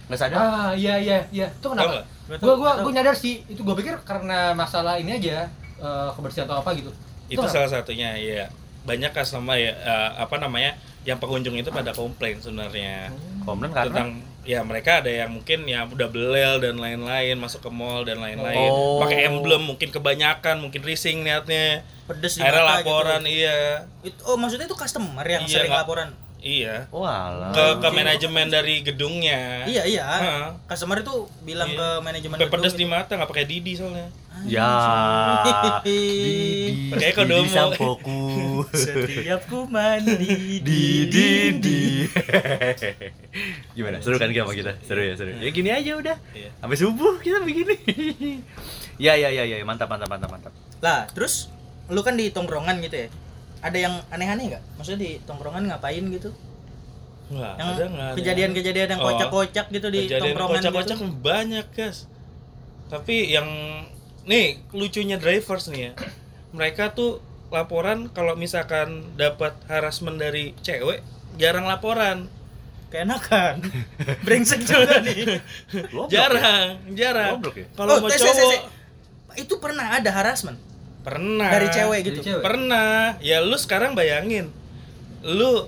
Nggak 0.08 0.20
sadar. 0.20 0.38
Ah 0.38 0.70
iya 0.76 0.94
iya 1.00 1.18
iya. 1.32 1.46
Itu 1.52 1.72
kenapa? 1.72 2.04
Gua 2.40 2.54
gua 2.56 2.72
tahu. 2.80 2.88
gua 2.88 2.92
nyadar 2.94 3.16
sih. 3.16 3.44
Itu 3.48 3.66
gua 3.66 3.76
pikir 3.76 4.00
karena 4.06 4.56
masalah 4.56 4.96
ini 4.96 5.20
aja 5.20 5.48
eh, 5.80 6.10
kebersihan 6.16 6.48
atau 6.48 6.64
apa 6.64 6.70
gitu. 6.76 6.90
Itu 7.28 7.40
kenapa? 7.40 7.52
salah 7.52 7.70
satunya 7.70 8.16
ya. 8.16 8.46
Banyak 8.84 9.12
customer 9.16 9.56
ya 9.56 9.72
eh, 9.72 10.10
apa 10.20 10.36
namanya 10.40 10.76
yang 11.04 11.20
pengunjung 11.20 11.56
itu 11.56 11.68
pada 11.68 11.92
komplain 11.92 12.40
sebenarnya. 12.40 13.12
Komplain 13.44 13.72
karena 13.72 13.88
tentang 13.92 14.10
ya 14.44 14.60
mereka 14.60 15.00
ada 15.00 15.08
yang 15.08 15.32
mungkin 15.32 15.64
ya 15.64 15.84
udah 15.84 16.06
belel 16.06 16.60
dan 16.60 16.76
lain-lain 16.76 17.34
masuk 17.34 17.60
ke 17.60 17.70
mall 17.70 18.02
dan 18.02 18.18
lain-lain 18.18 18.68
Oh. 18.68 19.00
pakai 19.00 19.24
emblem 19.26 19.64
mungkin 19.64 19.88
kebanyakan 19.88 20.60
mungkin 20.60 20.80
rising 20.80 21.20
niatnya 21.20 21.80
pedes 22.04 22.36
di 22.36 22.40
akhirnya 22.40 22.60
mata 22.60 22.76
laporan 22.78 23.20
gitu. 23.22 23.32
iya 23.34 23.58
Itu, 24.02 24.20
oh 24.22 24.36
maksudnya 24.36 24.64
itu 24.64 24.76
customer 24.76 25.24
yang 25.24 25.42
Iya, 25.42 25.50
sering 25.50 25.72
laporan 25.72 26.08
iya 26.38 26.84
Oh 26.92 27.02
alah. 27.02 27.50
ke 27.50 27.80
ke 27.80 27.88
manajemen 27.90 28.46
dari 28.46 28.80
gedungnya 28.80 29.64
iya 29.64 29.82
iya 29.82 30.04
Heeh. 30.04 30.46
customer 30.66 31.00
itu 31.00 31.14
bilang 31.40 31.66
Iya. 31.66 31.80
ke 31.80 31.88
manajemen 32.00 32.36
sampai 32.36 32.52
pedes 32.52 32.74
di 32.74 32.84
mata 32.84 33.16
nggak 33.16 33.26
pakai 33.26 33.44
didi 33.44 33.72
soalnya 33.74 34.12
Ya. 34.44 34.66
Didi. 35.80 36.90
Pakai 36.90 37.14
Didi 37.14 37.48
sampoku. 37.48 38.66
setiap 38.74 39.46
ku 39.46 39.62
mandi 39.64 40.58
di 40.58 41.06
Didi. 41.06 42.10
Gimana? 43.74 43.98
Seru 43.98 44.16
kan 44.22 44.30
sama 44.30 44.54
kita? 44.54 44.72
Seru 44.86 45.02
ya, 45.02 45.14
seru. 45.18 45.34
Ya 45.34 45.50
gini 45.50 45.70
aja 45.74 45.98
udah. 45.98 46.16
Iya. 46.30 46.50
Sampai 46.62 46.76
subuh 46.78 47.18
kita 47.18 47.42
begini. 47.42 47.74
ya 48.98 49.18
ya 49.18 49.26
ya 49.30 49.42
ya, 49.42 49.56
mantap 49.66 49.90
mantap 49.90 50.06
mantap 50.06 50.30
mantap. 50.30 50.52
lah 50.78 51.08
terus 51.10 51.50
lu 51.90 51.98
kan 52.04 52.14
di 52.14 52.30
tongkrongan 52.30 52.78
gitu 52.84 52.94
ya 52.94 53.08
ada 53.64 53.78
yang 53.80 53.94
aneh-aneh 54.12 54.52
nggak 54.54 54.62
maksudnya 54.76 55.00
di 55.00 55.10
tongkrongan 55.24 55.64
ngapain 55.66 56.04
gitu 56.12 56.30
nggak 57.32 57.54
yang 57.56 57.68
ada 57.72 57.84
nggak 57.88 58.08
ada. 58.12 58.16
kejadian-kejadian 58.20 58.88
yang 58.94 59.00
Oh. 59.00 59.08
kocak-kocak 59.10 59.66
gitu 59.72 59.88
di 59.90 60.00
kejadian 60.06 60.22
tongkrongan 60.36 60.60
kocak-kocak 60.60 60.96
gitu 61.00 61.10
banyak 61.24 61.66
guys 61.72 61.98
tapi 62.86 63.32
yang 63.32 63.48
nih 64.28 64.60
lucunya 64.76 65.16
drivers 65.16 65.72
nih 65.72 65.80
ya 65.88 65.92
mereka 66.52 66.92
tuh 66.92 67.18
laporan 67.48 68.12
kalau 68.12 68.36
misalkan 68.36 69.16
dapat 69.16 69.56
harassment 69.66 70.20
dari 70.20 70.52
cewek 70.60 71.00
jarang 71.40 71.64
laporan 71.64 72.28
keenakan. 72.94 73.54
Brengsek 74.24 74.62
juga 74.62 75.02
nih. 75.02 75.42
Jarang 76.06 76.78
jarang. 76.94 77.42
Goblok 77.42 77.56
ya? 77.58 77.66
kalau 77.74 77.90
Oh, 77.90 77.98
mau 78.00 78.08
tes, 78.08 78.22
cowok 78.22 78.54
itu 79.34 79.54
pernah 79.58 79.86
ada 79.90 80.10
harassment? 80.14 80.58
Pernah. 81.02 81.50
Dari 81.50 81.68
cewek 81.68 82.00
gitu? 82.06 82.20
Dari 82.22 82.26
cewek. 82.30 82.42
pernah. 82.42 83.18
Ya 83.18 83.42
lu 83.42 83.58
sekarang 83.58 83.92
bayangin. 83.92 84.54
Lu 85.20 85.66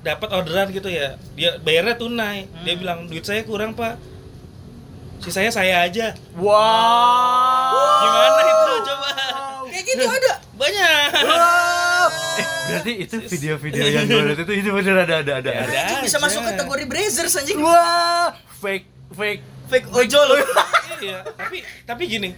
dapat 0.00 0.32
orderan 0.32 0.72
gitu 0.72 0.88
ya. 0.88 1.20
Dia 1.36 1.60
bayarnya 1.60 1.94
tunai. 1.94 2.48
Dia 2.64 2.72
Hmm. 2.74 2.80
bilang 2.80 2.98
duit 3.06 3.22
saya 3.22 3.44
kurang 3.44 3.76
pak 3.76 4.00
sisanya 5.20 5.52
saya 5.52 5.74
aja 5.84 6.10
ya? 6.10 6.10
Wow. 6.36 8.00
gimana 8.00 8.40
itu 8.40 8.72
coba 8.88 9.08
kayak 9.68 9.84
gitu 9.84 10.04
ada 10.04 10.32
banyak 10.56 11.08
Wow. 11.20 12.06
Eh, 12.40 12.46
berarti 12.68 12.92
itu 13.04 13.16
video-video 13.28 13.84
yang 13.84 14.04
gue 14.08 14.22
lihat 14.32 14.40
itu 14.40 14.52
itu 14.64 14.70
bener 14.72 14.96
ada 15.04 15.14
ada 15.20 15.32
ada. 15.44 15.50
Ya, 15.50 15.60
ada. 15.64 15.68
ada. 15.68 15.82
Itu 15.84 15.96
bisa 16.08 16.16
aja. 16.16 16.24
masuk 16.24 16.40
kategori 16.48 16.84
Brazers 16.88 17.34
anjing 17.36 17.58
Wah, 17.60 18.32
fake 18.60 18.86
fake. 19.12 19.42
fake 19.70 19.86
ojol 19.94 20.42
iya 21.04 21.22
tapi 21.38 21.62
tapi 21.86 22.02
gini 22.10 22.34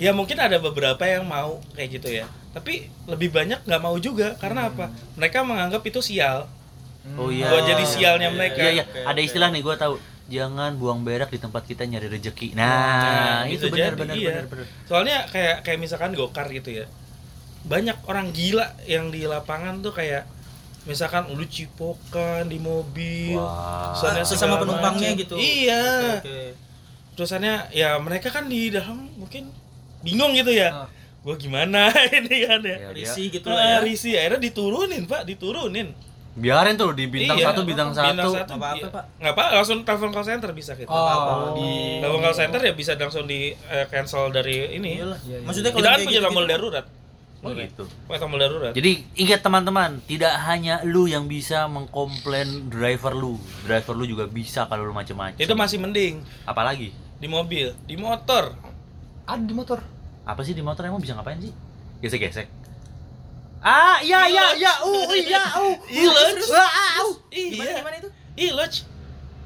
ya 0.00 0.16
mungkin 0.16 0.40
ada 0.40 0.56
beberapa 0.56 1.04
yang 1.04 1.28
mau 1.28 1.60
kayak 1.76 2.00
gitu 2.00 2.08
ya 2.08 2.26
tapi 2.56 2.88
lebih 3.04 3.28
banyak 3.28 3.60
nggak 3.68 3.82
mau 3.84 3.96
juga 4.00 4.34
karena 4.40 4.72
apa 4.72 4.88
mereka 5.14 5.44
menganggap 5.44 5.84
itu 5.84 6.00
sial 6.00 6.48
Oh 7.18 7.34
iya. 7.34 7.50
Buat 7.50 7.66
jadi 7.66 7.82
sialnya 7.82 8.30
iya, 8.30 8.36
mereka. 8.38 8.62
Iya 8.62 8.70
iya, 8.78 8.84
ada 9.02 9.18
istilah 9.18 9.50
nih 9.50 9.58
gue 9.58 9.74
tahu. 9.74 9.98
Jangan 10.32 10.74
buang 10.74 11.00
berak 11.02 11.28
di 11.28 11.36
tempat 11.36 11.62
kita 11.62 11.84
nyari 11.84 12.08
rezeki. 12.08 12.56
Nah, 12.56 12.64
Nah, 12.64 13.40
itu 13.46 13.62
bisa 13.62 13.68
benar 13.68 13.84
jadi, 13.86 14.00
benar 14.00 14.16
iya. 14.16 14.30
benar 14.32 14.46
benar. 14.48 14.66
soalnya 14.82 15.16
kayak 15.26 15.56
kayak 15.60 15.78
misalkan 15.78 16.10
gokar 16.12 16.48
gitu 16.48 16.72
ya 16.74 16.86
banyak 17.62 17.94
orang 18.02 18.32
gila 18.32 18.66
yang 18.84 19.08
di 19.08 19.22
lapangan 19.24 19.78
tuh 19.78 19.92
kayak 19.92 20.24
misalkan 20.82 21.30
lu 21.30 21.44
cipokan 21.44 22.44
di 22.44 22.58
mobil 22.58 23.36
Wah. 23.36 23.94
Soalnya 23.94 24.24
Sesama 24.24 24.58
penumpangnya 24.58 25.10
macam. 25.10 25.20
gitu. 25.20 25.34
iya 25.36 26.18
Oke. 26.18 26.56
terusannya 27.12 27.70
ya 27.70 27.94
mereka 27.98 28.28
kan 28.28 28.46
di 28.46 28.66
dalam 28.68 29.06
mungkin 29.12 29.52
bingung 30.00 30.32
gitu 30.32 30.50
ya 30.50 30.74
Ah. 30.74 30.88
gua 31.20 31.36
gimana 31.36 31.86
ini 32.18 32.36
kan 32.42 32.60
ya 32.60 32.76
Ya, 32.80 32.90
Risih 32.90 33.30
gitu 33.30 33.46
Ah, 33.46 33.54
lah 33.54 33.66
ya. 33.68 33.78
risih 33.80 34.16
akhirnya 34.16 34.40
diturunin 34.42 35.04
pak 35.04 35.22
diturunin 35.22 35.94
Biarin 36.32 36.74
tuh 36.74 36.90
di 36.92 37.04
bintang 37.06 37.36
Iya, 37.36 37.52
satu 37.52 37.60
bintang, 37.62 37.92
bintang 37.92 38.16
satu. 38.16 38.32
satu 38.34 38.50
Nggak 38.50 38.56
apa-apa, 38.58 38.78
iya. 38.78 38.88
Pak. 38.88 39.04
nggak 39.20 39.32
apa 39.32 39.44
langsung 39.52 39.78
telepon 39.82 40.10
call 40.10 40.24
center 40.24 40.50
bisa 40.50 40.72
gitu 40.72 40.88
Oh. 40.88 41.52
Di- 41.52 42.00
telepon 42.00 42.20
call 42.20 42.32
center 42.34 42.60
ya 42.62 42.72
bisa 42.72 42.92
langsung 42.94 43.24
di 43.24 43.40
eh, 43.52 43.84
cancel 43.86 44.28
dari 44.28 44.56
ini 44.72 44.96
Iyalah. 44.96 45.20
Iya, 45.20 45.36
iya. 45.36 45.44
Maksudnya 45.44 45.70
kalau 45.70 45.82
kita 45.82 45.90
kan 45.90 46.00
punya 46.02 46.12
gitu- 46.14 46.26
tombol 46.26 46.46
darurat 46.46 46.86
Oh 47.42 47.50
gitu. 47.50 47.84
Pakai 48.06 48.18
tombol 48.18 48.38
darurat 48.38 48.70
Jadi 48.70 48.92
ingat 49.14 49.40
teman-teman, 49.40 49.98
tidak 50.02 50.30
hanya 50.42 50.78
lu 50.82 51.04
yang 51.04 51.26
bisa 51.26 51.66
mengkomplain 51.66 52.48
driver 52.66 53.12
lu, 53.12 53.34
driver 53.62 53.92
lu 53.92 54.06
juga 54.06 54.24
bisa 54.24 54.64
kalau 54.64 54.84
lu 54.84 54.94
macem-macem. 54.94 55.36
itu 55.36 55.52
masih 55.52 55.78
mending 55.78 56.22
Apalagi? 56.42 56.94
di 57.18 57.26
mobil 57.26 57.74
di 57.82 57.94
motor 57.94 58.56
Ada 59.22 59.38
di 59.38 59.52
motor. 59.52 59.78
Apa 60.22 60.40
sih 60.40 60.50
di 60.50 60.60
motor 60.60 60.82
emang 60.82 60.98
bisa 60.98 61.12
ngapain 61.12 61.38
sih? 61.38 61.50
Gesek-gesek. 61.98 62.61
Ah, 63.62 64.02
iya 64.02 64.26
iya 64.26 64.46
iya, 64.52 64.72
uh, 64.82 65.06
iya, 65.12 65.42
uh. 65.54 65.74
Iya, 65.86 66.10
terus? 66.34 66.50
Ah, 66.50 66.66
ah, 66.66 66.92
uh. 67.00 67.14
Iya 67.30 67.78
gimana 67.78 67.96
itu? 67.96 68.08
iya 68.34 68.52
Lodge. 68.52 68.82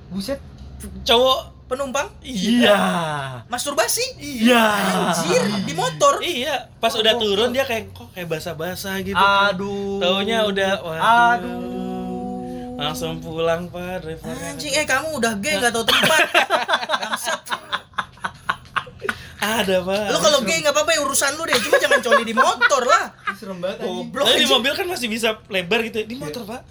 Buset. 0.08 0.40
cowok 1.02 1.40
Penumpang 1.66 2.06
Iya. 2.22 2.78
masturbasi? 3.44 4.04
Iya. 4.16 4.62
Anjir, 5.10 5.42
di 5.62 5.74
motor. 5.74 6.22
iya 6.22 6.70
pas 6.78 6.94
Oh, 6.94 7.02
udah 7.02 7.12
gokil. 7.12 7.26
turun 7.26 7.48
dia 7.50 7.66
kayak 7.66 7.90
kok 7.90 8.06
kayak 8.12 8.30
basah-basah 8.30 9.02
gitu 9.02 9.18
Aduh. 9.18 9.98
taunya 9.98 10.46
udah 10.46 10.72
waduh. 10.78 11.02
Aduh. 11.34 12.78
langsung 12.78 13.18
pulang 13.18 13.66
pak 13.66 13.98
drivernya 14.00 14.52
Anjing, 14.52 14.72
eh 14.74 14.84
kamu 14.84 15.16
udah 15.16 15.32
gay 15.36 15.58
gak 15.58 15.72
tau 15.72 15.82
tempat. 15.82 16.20
Bangsat. 17.02 17.40
Ada 19.36 19.76
pak 19.84 20.04
Lu 20.12 20.18
kalau 20.18 20.38
gay 20.42 20.58
nggak 20.64 20.74
apa-apa 20.74 20.90
ya 20.96 21.00
urusan 21.04 21.32
lu 21.36 21.44
deh, 21.44 21.56
cuma 21.60 21.76
jangan 21.76 22.00
coli 22.00 22.24
di 22.24 22.34
motor 22.34 22.82
lah. 22.84 23.04
Serem 23.36 23.58
banget. 23.60 23.84
Goblok. 23.84 24.24
Tapi 24.24 24.40
di 24.40 24.48
mobil 24.48 24.72
kan 24.72 24.86
masih 24.88 25.08
bisa 25.12 25.28
lebar 25.48 25.80
gitu 25.84 26.02
ya. 26.02 26.06
di 26.08 26.16
motor 26.16 26.42
pak 26.44 26.62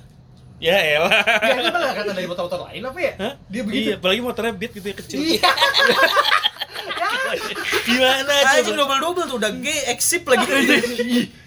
ya 0.55 0.71
elah 0.71 1.11
Ya 1.43 1.55
ini 1.59 1.67
malah 1.67 1.91
kata 1.91 2.11
dari 2.15 2.27
motor-motor 2.31 2.59
lain 2.71 2.81
apa 2.87 2.99
ya? 3.03 3.13
Hah? 3.19 3.33
Dia 3.51 3.61
begitu. 3.67 3.87
Iya, 3.91 3.95
apalagi 3.99 4.21
motornya 4.23 4.53
beat 4.55 4.71
gitu 4.71 4.87
ya 4.87 4.95
kecil. 4.95 5.17
Iya. 5.19 5.49
Gimana 7.85 8.31
Anjing 8.55 8.75
coba? 8.75 8.79
double-double 8.87 9.25
tuh 9.27 9.35
udah 9.41 9.51
gay, 9.59 9.79
eksip 9.91 10.23
lagi. 10.25 10.47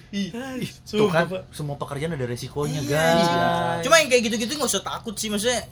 Ih, 0.09 0.33
Tuh 0.89 1.13
kan, 1.13 1.29
semua 1.53 1.77
pekerjaan 1.77 2.17
ada 2.17 2.25
resikonya, 2.25 2.81
Iya, 2.81 2.89
guys. 2.89 3.85
Cuma 3.85 4.01
yang 4.01 4.09
kayak 4.09 4.23
gitu-gitu 4.29 4.57
nggak 4.57 4.71
usah 4.73 4.85
takut 4.85 5.13
sih 5.17 5.29
maksudnya. 5.29 5.69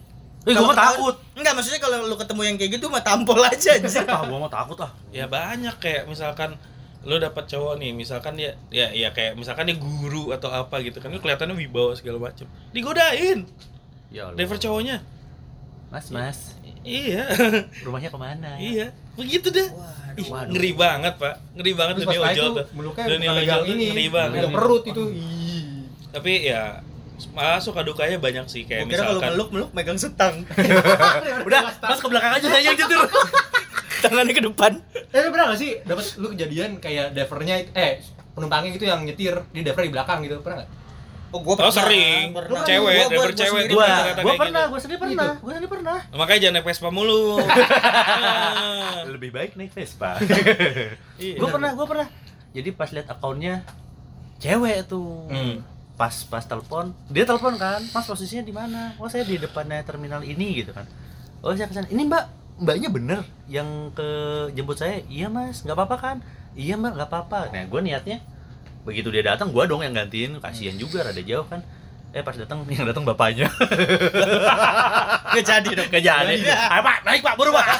Eh, 0.46 0.54
gua 0.54 0.56
Kalau 0.56 0.68
mah 0.68 0.78
takut. 0.78 1.14
Enggak, 1.34 1.52
maksudnya 1.52 1.80
kalau 1.82 1.96
lu 2.06 2.14
ketemu 2.14 2.40
yang 2.44 2.56
kayak 2.56 2.70
gitu 2.72 2.86
mah 2.86 3.02
tampol 3.02 3.40
aja 3.40 3.70
anjing. 3.74 4.06
Ah, 4.08 4.22
gua 4.22 4.38
mau 4.38 4.48
takut 4.48 4.78
ah. 4.78 4.90
Ya 5.10 5.26
banyak 5.26 5.74
kayak 5.76 6.06
misalkan 6.06 6.54
lo 7.02 7.18
dapat 7.18 7.46
cowok 7.46 7.78
nih, 7.78 7.90
misalkan 7.92 8.34
dia 8.34 8.54
ya 8.68 8.90
ya 8.90 9.10
kayak 9.10 9.34
misalkan 9.34 9.62
dia 9.64 9.74
guru 9.74 10.30
atau 10.30 10.48
apa 10.48 10.78
gitu 10.80 10.98
kan 10.98 11.10
kelihatannya 11.12 11.54
wibawa 11.56 11.94
segala 11.94 12.18
macem 12.20 12.50
Digodain 12.70 13.46
Ya 14.08 14.26
Allah. 14.26 14.34
driver 14.36 14.54
cowoknya. 14.56 15.02
Mas, 15.86 16.10
Mas, 16.10 16.38
Iya. 16.82 17.26
rumahnya 17.86 18.10
ke 18.10 18.18
mana? 18.18 18.54
iya. 18.56 18.90
Begitu 19.14 19.50
dah. 19.50 19.66
Waduh. 20.16 20.50
Ngeri 20.50 20.72
banget, 20.72 21.14
Pak. 21.14 21.34
Ngeri 21.54 21.72
banget 21.74 21.94
Terus 21.96 22.06
dunia 22.08 22.20
ojol 22.24 22.48
tuh. 22.54 22.66
Dunia 22.96 23.30
ojol 23.34 23.60
ini, 23.68 23.84
ngeri 23.90 24.06
banget. 24.08 24.40
perut 24.50 24.82
itu. 24.82 25.02
Ih. 25.10 25.86
Tapi 26.10 26.32
ya 26.42 26.80
malah 27.30 27.58
suka 27.58 27.80
dukanya 27.80 28.16
banyak 28.16 28.44
sih 28.46 28.62
Gua 28.62 28.70
kayak 28.70 28.84
kira 28.86 28.96
kalau 28.98 29.10
misalkan 29.14 29.30
meluk 29.32 29.48
meluk 29.50 29.70
megang 29.72 29.96
setang. 29.96 30.34
Udah, 31.46 31.60
mas 31.80 31.98
ke 31.98 32.06
belakang 32.06 32.32
aja 32.32 32.46
saya 32.46 32.62
yang 32.62 32.74
nyetir. 32.74 33.00
Tangannya 34.02 34.32
ke 34.32 34.44
depan. 34.44 34.72
Eh 35.08 35.20
lu 35.20 35.30
pernah 35.30 35.46
gak 35.48 35.58
sih 35.58 35.70
dapat 35.82 36.04
lu 36.16 36.28
kejadian 36.30 36.70
kayak 36.76 37.12
drivernya 37.12 37.56
eh 37.72 38.04
penumpangnya 38.32 38.70
gitu 38.70 38.84
yang 38.84 39.00
nyetir, 39.00 39.32
di 39.50 39.60
driver 39.60 39.80
di 39.80 39.90
belakang 39.90 40.20
gitu, 40.20 40.40
pernah 40.40 40.60
gak? 40.60 40.70
Oh, 41.28 41.40
gua 41.42 41.58
Oh, 41.58 41.72
sering. 41.74 42.30
Pernah. 42.30 42.62
Cewek, 42.62 42.78
Gua- 42.78 42.92
gua- 42.94 43.08
driver 43.08 43.26
gua 43.26 43.36
cewek 43.36 43.64
gua. 43.66 43.66
Gua, 43.66 43.82
pernah. 43.82 43.96
Gua 43.98 44.14
kayak 44.22 44.38
pernah, 44.38 44.60
gitu. 44.60 44.70
gua 44.70 44.78
sendiri 44.78 44.98
pernah, 45.00 45.30
gua 45.34 45.50
sendiri 45.50 45.70
pernah. 45.70 45.98
makanya 46.14 46.40
jangan 46.40 46.54
naik 46.54 46.66
Vespa 46.66 46.88
mulu 46.88 47.22
Lebih 49.12 49.30
baik 49.30 49.50
naik 49.54 49.72
Vespa. 49.72 50.10
Iya. 51.16 51.36
gua 51.36 51.48
pernah, 51.50 51.70
gua 51.72 51.86
pernah. 51.86 52.06
Jadi 52.52 52.68
pas 52.70 52.88
lihat 52.88 53.08
akunnya 53.08 53.54
cewek 54.38 54.86
tuh. 54.86 55.26
Hmm. 55.26 55.56
Pas 55.96 56.12
pas 56.28 56.44
telepon, 56.44 56.92
dia 57.08 57.24
telepon 57.24 57.56
kan, 57.56 57.80
"Mas 57.96 58.04
posisinya 58.04 58.44
di 58.44 58.52
mana?" 58.52 58.92
"Oh, 59.00 59.08
saya 59.08 59.24
di 59.24 59.40
depannya 59.40 59.80
terminal 59.80 60.20
ini." 60.20 60.60
gitu 60.60 60.76
kan. 60.76 60.84
"Oh, 61.40 61.56
saya 61.56 61.72
ke 61.72 61.74
sana." 61.74 61.88
"Ini, 61.88 62.04
Mbak, 62.04 62.24
Mbaknya 62.60 62.88
bener 62.92 63.20
yang 63.48 63.88
ke 63.96 64.08
jemput 64.52 64.76
saya?" 64.76 65.00
"Iya, 65.08 65.32
Mas. 65.32 65.64
nggak 65.64 65.72
apa-apa 65.72 65.96
kan?" 65.96 66.16
"Iya, 66.52 66.76
Mbak, 66.76 66.92
nggak 67.00 67.08
apa-apa." 67.08 67.40
Nah, 67.48 67.64
gua 67.72 67.80
niatnya 67.80 68.20
begitu 68.84 69.08
dia 69.08 69.24
datang, 69.24 69.50
gua 69.50 69.64
dong 69.64 69.80
yang 69.82 69.96
gantiin, 69.96 70.36
kasihan 70.38 70.76
juga 70.76 71.00
rada 71.00 71.18
jauh 71.24 71.48
kan. 71.48 71.64
Eh 72.12 72.20
pas 72.20 72.36
datang 72.36 72.60
yang 72.72 72.84
datang 72.84 73.04
bapaknya. 73.04 73.48
Nggak 75.32 75.44
jadi 75.44 75.70
dong. 75.80 75.88
Gak 75.92 76.04
jadi. 76.04 76.34
Ayo 76.48 76.80
Pak, 76.84 76.98
naik 77.04 77.20
Pak, 77.20 77.34
buru 77.36 77.52
Pak. 77.52 77.66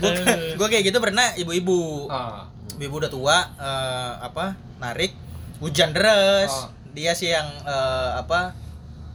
Gua, 0.00 0.10
gua 0.58 0.66
kayak 0.66 0.90
gitu 0.90 0.98
pernah 0.98 1.34
ibu-ibu. 1.38 2.10
Ah. 2.10 2.50
Ibu 2.74 2.94
udah 2.98 3.10
tua 3.12 3.36
eh, 3.54 4.12
apa 4.26 4.58
narik 4.82 5.14
hujan 5.58 5.90
deras. 5.90 6.50
Oh. 6.50 6.66
Dia 6.94 7.10
sih 7.12 7.28
yang 7.28 7.46
eh, 7.62 8.10
apa 8.14 8.54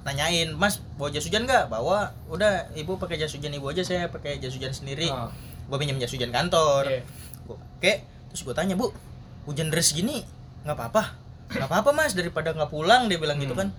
nanyain, 0.01 0.51
"Mas, 0.53 0.79
bawa 0.95 1.09
jas 1.09 1.23
hujan 1.23 1.43
nggak?" 1.43 1.67
Bawa. 1.67 2.11
Udah, 2.27 2.67
Ibu 2.73 2.95
pakai 2.95 3.15
jas 3.15 3.31
hujan 3.31 3.51
Ibu 3.51 3.71
aja, 3.71 3.81
saya 3.81 4.07
pakai 4.07 4.37
jas 4.37 4.51
hujan 4.51 4.71
sendiri. 4.71 5.07
Ah. 5.07 5.31
Gua 5.67 5.77
pinjam 5.77 5.95
jas 5.97 6.11
hujan 6.11 6.29
kantor. 6.29 6.87
Iya. 6.87 7.01
Gua 7.43 7.55
pakai, 7.77 8.03
terus 8.27 8.41
gua 8.43 8.53
tanya, 8.53 8.75
"Bu, 8.75 8.91
hujan 9.45 9.69
deras 9.69 9.91
gini 9.91 10.23
nggak 10.63 10.75
apa-apa?" 10.75 11.03
"Nggak 11.49 11.67
apa-apa, 11.67 11.89
Mas, 11.93 12.13
daripada 12.13 12.51
nggak 12.51 12.67
pulang," 12.67 13.07
dia 13.07 13.17
bilang 13.17 13.39
gitu 13.39 13.55
Hmm. 13.55 13.63
kan. 13.63 13.69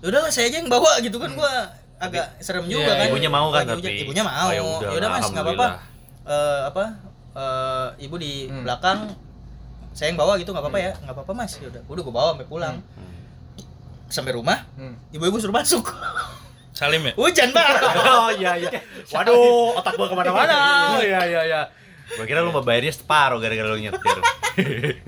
Ya 0.00 0.06
udahlah, 0.08 0.32
saya 0.32 0.48
aja 0.48 0.56
yang 0.58 0.72
bawa 0.72 0.96
gitu 0.98 1.20
kan 1.20 1.36
gua 1.36 1.68
agak 2.00 2.32
serem 2.40 2.64
juga 2.64 2.88
Iya, 2.88 2.96
kan. 2.96 3.06
ibunya 3.12 3.28
mau 3.28 3.52
kan 3.52 3.68
Lagi 3.68 3.84
tapi? 3.84 4.08
Ibunya 4.08 4.24
mau. 4.24 4.48
Oh, 4.48 4.52
ya 4.56 4.62
udah, 4.88 4.88
ya 4.96 5.08
Mas, 5.12 5.28
nggak 5.28 5.44
apa-apa. 5.44 5.66
Eh, 6.24 6.60
apa? 6.64 6.84
eh, 7.30 7.88
ibu 8.02 8.16
di 8.16 8.48
Hmm. 8.48 8.64
belakang 8.64 8.98
saya 9.92 10.08
yang 10.08 10.18
bawa 10.18 10.34
gitu 10.34 10.50
nggak 10.50 10.62
apa-apa 10.62 10.78
ya 10.78 10.92
nggak 10.96 11.12
apa-apa 11.12 11.32
mas 11.34 11.52
ya 11.54 11.66
udah 11.66 11.82
udah 11.84 12.02
gue 12.02 12.14
bawa 12.14 12.28
sampai 12.32 12.46
pulang 12.46 12.76
sampai 14.06 14.32
rumah 14.32 14.58
Hmm. 14.74 14.94
ibu-ibu 15.10 15.36
suruh 15.36 15.52
masuk 15.52 15.86
Salim 16.70 17.02
ya 17.02 17.12
hujan 17.14 17.50
banget 17.50 17.82
Oh 18.00 18.30
iya 18.32 18.54
iya. 18.56 18.70
Waduh, 19.10 19.74
otak 19.76 19.94
gua 19.94 20.06
ke 20.06 20.14
mana-mana. 20.14 20.56
Iya 20.96 21.20
iya 21.26 21.40
iya. 21.44 21.60
Gua 22.10 22.24
kira 22.24 22.40
lu 22.40 22.50
mau 22.50 22.62
bayarnya 22.62 22.90
separuh 22.90 23.36
gara-gara 23.36 23.68
lu 23.68 23.76
nyetir. 23.76 24.16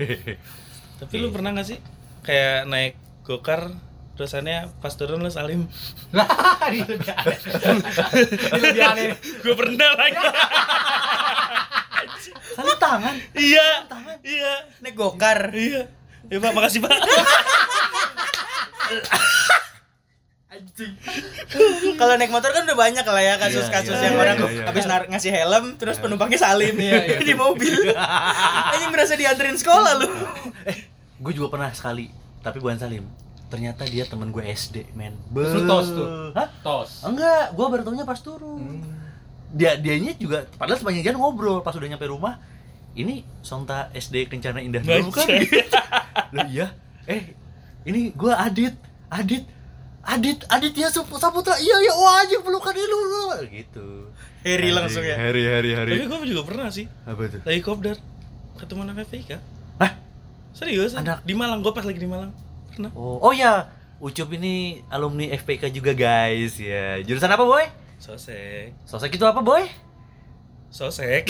tapi 0.99 1.13
lu 1.17 1.31
pernah 1.31 1.51
gak 1.51 1.65
sih 1.65 1.79
kayak 2.21 2.63
naik 2.65 2.93
gokar 3.23 3.73
terusannya 4.13 4.69
pas 4.77 4.93
turun 4.93 5.19
lu 5.19 5.27
salim 5.27 5.65
Lah, 6.11 6.27
ini 6.69 6.85
lebih 6.85 7.09
aneh. 7.09 7.37
Ini 8.53 8.59
lebih 8.61 8.83
aneh. 8.85 9.05
gue 9.41 9.55
pernah 9.57 9.89
lagi 9.95 10.19
Saling 12.53 12.77
tangan. 12.77 13.15
iya 13.33 13.67
iya 14.21 14.53
naik 14.79 14.93
gokar 14.93 15.49
iya 15.51 15.89
ya 16.25 16.37
pak 16.37 16.51
makasih 16.51 16.79
pak 16.79 16.93
kalau 21.95 22.13
naik 22.15 22.29
motor 22.29 22.53
kan 22.53 22.63
udah 22.63 22.77
banyak 22.77 23.01
lah 23.03 23.23
ya 23.23 23.35
kasus-kasus 23.37 23.95
Iya, 23.95 24.05
yang 24.05 24.15
iya, 24.15 24.21
orang 24.21 24.37
iya, 24.37 24.49
iya. 24.49 24.63
habis 24.69 24.85
nar- 24.85 25.09
ngasih 25.09 25.31
helm 25.33 25.65
terus 25.75 25.97
penumpangnya 25.97 26.39
salim 26.39 26.75
Iya, 26.75 26.99
iya. 27.07 27.17
di 27.19 27.33
mobil 27.33 27.73
anjing 28.69 28.91
merasa 28.91 29.17
dianterin 29.17 29.57
sekolah 29.57 29.91
lu 29.97 30.09
Gue 31.23 31.31
juga 31.31 31.55
pernah 31.55 31.71
sekali, 31.71 32.11
tapi 32.43 32.59
bukan 32.59 32.75
Salim. 32.75 33.07
Ternyata 33.47 33.87
dia 33.87 34.03
temen 34.03 34.27
gue 34.27 34.43
SD, 34.43 34.91
men. 34.91 35.15
Terus 35.31 35.55
lu 35.55 35.61
tos 35.63 35.87
tuh? 35.87 36.07
Hah? 36.35 36.51
Tos. 36.59 36.99
Enggak, 36.99 37.55
gua 37.55 37.71
baru 37.71 37.87
taunya 37.87 38.03
pas 38.03 38.19
turun. 38.19 38.83
Dia 39.53 39.77
dianya 39.77 40.11
juga 40.13 40.49
padahal 40.51 40.75
sepanjang 40.75 41.05
jalan 41.05 41.19
ngobrol 41.19 41.61
pas 41.61 41.71
udah 41.71 41.87
nyampe 41.87 42.03
rumah. 42.03 42.41
Ini 42.93 43.21
Sonta 43.39 43.89
SD 43.91 44.25
Kencana 44.27 44.59
Indah 44.59 44.81
dulu 44.81 45.09
bukan? 45.09 45.25
Loh 46.29 46.45
iya. 46.47 46.73
Eh, 47.05 47.33
ini 47.83 48.09
gua 48.11 48.37
Adit. 48.39 48.73
Adit. 49.07 49.45
Adit, 50.03 50.43
Adit 50.47 50.73
ya 50.73 50.89
Saputra. 50.89 51.55
Iya 51.55 51.77
ya, 51.79 51.93
wah 51.95 52.19
anjing 52.19 52.41
pelukan 52.41 52.73
lu 52.73 52.99
lu. 53.01 53.23
Gitu. 53.47 53.87
Harry 54.43 54.69
langsung 54.69 54.99
ya 54.99 55.15
Hari 55.15 55.41
hari 55.47 55.71
hari. 55.71 55.89
tapi 55.95 56.03
gue 56.03 56.35
juga 56.35 56.43
pernah 56.43 56.67
sih 56.67 56.83
Apa 57.07 57.31
tuh? 57.31 57.39
lagi 57.41 57.63
kopdar 57.63 57.95
ketemu 58.53 58.83
anak 58.83 59.07
FPK 59.07 59.39
Hah? 59.79 59.91
serius 60.51 60.91
Anak- 60.93 61.23
di 61.23 61.31
Malang 61.31 61.63
gue 61.63 61.71
pas 61.71 61.79
lagi 61.81 61.95
di 61.95 62.03
Malang 62.05 62.35
pernah 62.67 62.91
Oh, 62.91 63.23
oh 63.23 63.31
ya. 63.31 63.71
Ucup 63.97 64.35
ini 64.35 64.83
alumni 64.89 65.31
FPK 65.31 65.71
juga 65.71 65.95
guys 65.95 66.59
ya. 66.59 66.99
Jurusan 66.99 67.31
apa, 67.31 67.39
Boy? 67.39 67.63
Sosek 68.03 68.75
Sosek 68.83 69.11
itu 69.11 69.23
apa, 69.23 69.39
Boy? 69.39 69.63
sosek 70.67 71.23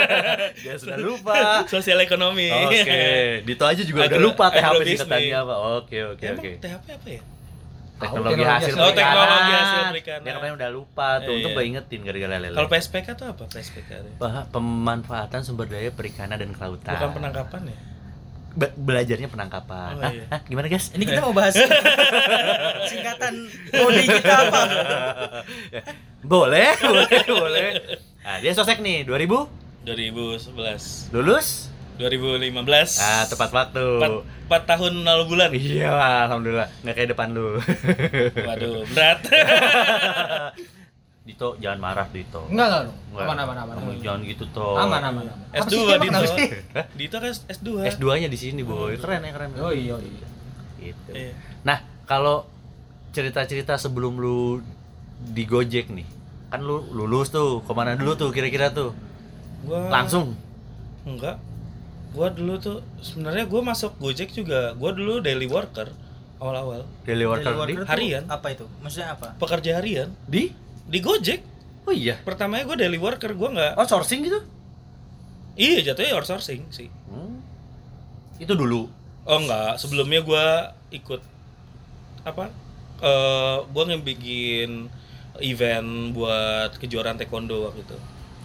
Dia 0.64 0.74
sudah 0.74 0.96
lupa. 0.96 1.62
sosial 1.66 2.00
ekonomi 2.00 2.48
Oke, 2.48 3.44
Dito 3.44 3.62
aja 3.62 3.78
juga 3.80 4.02
udah 4.02 4.10
Agro- 4.10 4.26
lupa 4.26 4.48
THP 4.48 4.80
singkatannya 4.96 5.36
apa. 5.38 5.54
Oke, 5.78 5.98
oke, 6.08 6.24
Emang 6.24 6.40
oke. 6.40 6.50
THP 6.58 6.86
apa 6.90 7.08
ya 7.08 7.22
Teknologi 7.98 8.30
teknologi 8.32 8.46
hasil 8.46 8.70
hasil- 8.70 8.78
Oh, 8.80 8.92
teknologi 8.92 9.52
hasil 9.52 9.82
perikanan. 9.90 10.22
Dia 10.22 10.32
kemarin 10.32 10.54
udah 10.54 10.70
lupa 10.70 11.08
tuh, 11.18 11.34
untuk 11.34 11.50
iya. 11.50 11.56
gue 11.56 11.64
ingetin 11.66 12.00
gara-gara 12.00 12.36
lele. 12.38 12.54
kalau 12.54 12.70
PSPK 12.70 13.06
tuh 13.12 13.26
apa 13.26 13.42
PSPK? 13.44 13.90
Bah, 14.16 14.46
pemanfaatan 14.48 15.40
sumber 15.42 15.66
daya 15.66 15.90
perikanan 15.90 16.34
dan 16.36 16.50
kelautan. 16.50 16.94
bukan 16.94 17.10
penangkapan 17.12 17.60
ya 17.66 17.78
Be- 18.58 18.74
belajarnya 18.74 19.28
penangkapan. 19.28 19.92
Oh, 19.94 20.02
Hah? 20.02 20.10
iya. 20.10 20.24
Hah? 20.28 20.40
Gimana 20.42 20.66
guys? 20.66 20.90
ini 20.90 21.06
kita 21.06 21.22
mau 21.22 21.30
bahas 21.30 21.54
singkatan 22.90 23.34
kode 23.70 24.02
kita 24.02 24.34
apa 24.42 24.60
boleh, 26.20 26.74
boleh, 26.84 27.22
boleh. 27.24 27.68
Nah, 28.20 28.36
dia 28.38 28.50
sosek 28.50 28.78
nih, 28.78 29.06
2000 29.06 29.86
2011 29.86 31.14
lulus? 31.14 31.70
2015 31.98 32.54
Ah, 32.98 33.26
tepat 33.26 33.50
waktu. 33.50 33.86
4, 33.98 34.50
4 34.50 34.70
tahun 34.70 34.92
0 35.02 35.26
bulan 35.26 35.50
Iya, 35.50 35.90
alhamdulillah. 36.26 36.68
Nggak 36.82 36.94
kayak 36.94 37.10
depan 37.10 37.28
lu. 37.30 37.58
waduh 38.38 38.82
berat 38.88 39.18
Dito, 41.28 41.48
jangan 41.60 41.76
marah 41.76 42.08
Dito. 42.08 42.48
Enggak 42.48 42.66
enggak 42.72 42.82
dong. 42.88 42.96
Enggak. 43.12 43.24
Aman 43.28 43.36
aman 43.36 43.56
aman. 43.60 43.74
Kamu 43.76 43.92
jangan 44.00 44.20
gitu 44.24 44.44
toh. 44.48 44.74
Aman 44.80 45.02
aman 45.04 45.24
aman. 45.28 45.46
Apa 45.52 45.68
S2 45.68 45.74
sih, 45.76 45.84
emang 45.92 46.22
Dito? 46.24 46.34
Dito 46.96 47.16
kan 47.20 47.32
S2 47.36 47.68
S2-nya 48.00 48.28
di 48.32 48.38
sini, 48.40 48.60
Boy. 48.64 48.96
Keren 48.96 49.20
ya, 49.20 49.30
keren. 49.36 49.52
Oh 49.60 49.68
iya 49.68 50.00
iya. 50.00 50.26
Gitu. 50.80 51.10
Iya. 51.12 51.36
Nah, 51.68 51.84
kalau 52.08 52.48
cerita-cerita 53.12 53.76
sebelum 53.76 54.16
lu 54.16 54.64
di 55.20 55.44
Gojek 55.44 55.92
nih, 55.92 56.08
kan 56.48 56.64
lu 56.64 56.80
lulus 56.96 57.28
tuh, 57.28 57.60
ke 57.60 57.72
mana 57.76 57.92
dulu 57.92 58.16
tuh 58.16 58.32
kira-kira 58.32 58.72
tuh? 58.72 58.96
gua 59.66 59.90
Langsung? 59.90 60.38
enggak 61.08 61.36
gua 62.12 62.28
dulu 62.32 62.54
tuh 62.60 62.78
sebenarnya 63.00 63.44
gua 63.48 63.60
masuk 63.64 63.96
Gojek 63.96 64.30
juga 64.30 64.76
gua 64.76 64.92
dulu 64.92 65.24
daily 65.24 65.48
worker 65.48 65.88
awal-awal 66.38 66.84
Daily 67.02 67.24
worker, 67.24 67.50
Daily 67.56 67.74
worker 67.74 67.84
di? 67.84 67.90
Harian. 67.90 68.24
apa 68.28 68.46
itu 68.52 68.64
maksudnya 68.84 69.16
apa 69.16 69.34
pekerja 69.40 69.80
harian 69.80 70.12
Di? 70.28 70.52
Di 70.88 70.98
Gojek 70.98 71.40
Oh 71.84 71.94
iya. 71.94 72.16
pertamanya 72.18 72.64
gua 72.64 72.76
daily 72.76 72.96
worker 72.96 73.32
gua 73.32 73.48
nggak 73.50 73.72
Oh, 73.74 73.84
sourcing 73.84 74.20
gitu? 74.20 74.40
iya 75.54 75.80
jatuhnya 75.82 76.14
outsourcing 76.14 76.68
sih 76.68 76.88
Hmm. 77.04 77.40
Itu 78.36 78.52
dulu. 78.52 78.86
oh 79.22 79.38
enggak 79.38 79.76
sebelumnya 79.76 80.20
gua 80.20 80.46
ikut 80.88 81.20
apa 82.22 82.48
eh 82.98 83.56
gua 83.64 83.82
ngebikin 83.86 84.88
event 85.38 85.88
buat 86.12 86.74
kejuaraan 86.74 87.14
taekwondo 87.14 87.66
waktu 87.66 87.82
itu 87.82 87.96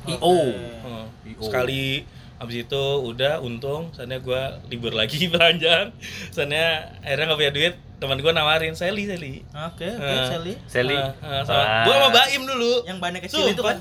IO. 0.10 0.36
Heeh. 0.52 1.04
IO. 1.32 1.42
sekali 1.42 2.04
habis 2.44 2.58
itu 2.62 2.84
udah 3.02 3.40
untung 3.40 3.90
soalnya 3.90 4.20
gua 4.20 4.42
libur 4.68 4.92
lagi 4.92 5.26
panjang 5.34 5.96
soalnya 6.30 6.66
akhirnya 7.00 7.26
nggak 7.26 7.40
punya 7.40 7.54
duit 7.54 7.74
teman 7.96 8.20
gua 8.20 8.32
nawarin 8.32 8.74
Sally 8.74 9.04
Sally 9.06 9.48
oke 9.48 9.80
oke 9.82 10.04
Eh. 10.04 10.28
Sally 10.28 10.54
Sally. 10.66 10.94
Eh, 10.94 11.08
eh, 11.24 11.42
sama- 11.42 11.64
Ah. 11.64 11.84
gua 11.84 11.94
sama 11.98 12.10
Baim 12.12 12.42
dulu 12.44 12.72
yang 12.84 12.98
bannya 12.98 13.20
kecil 13.20 13.48
itu 13.48 13.60
kan 13.60 13.80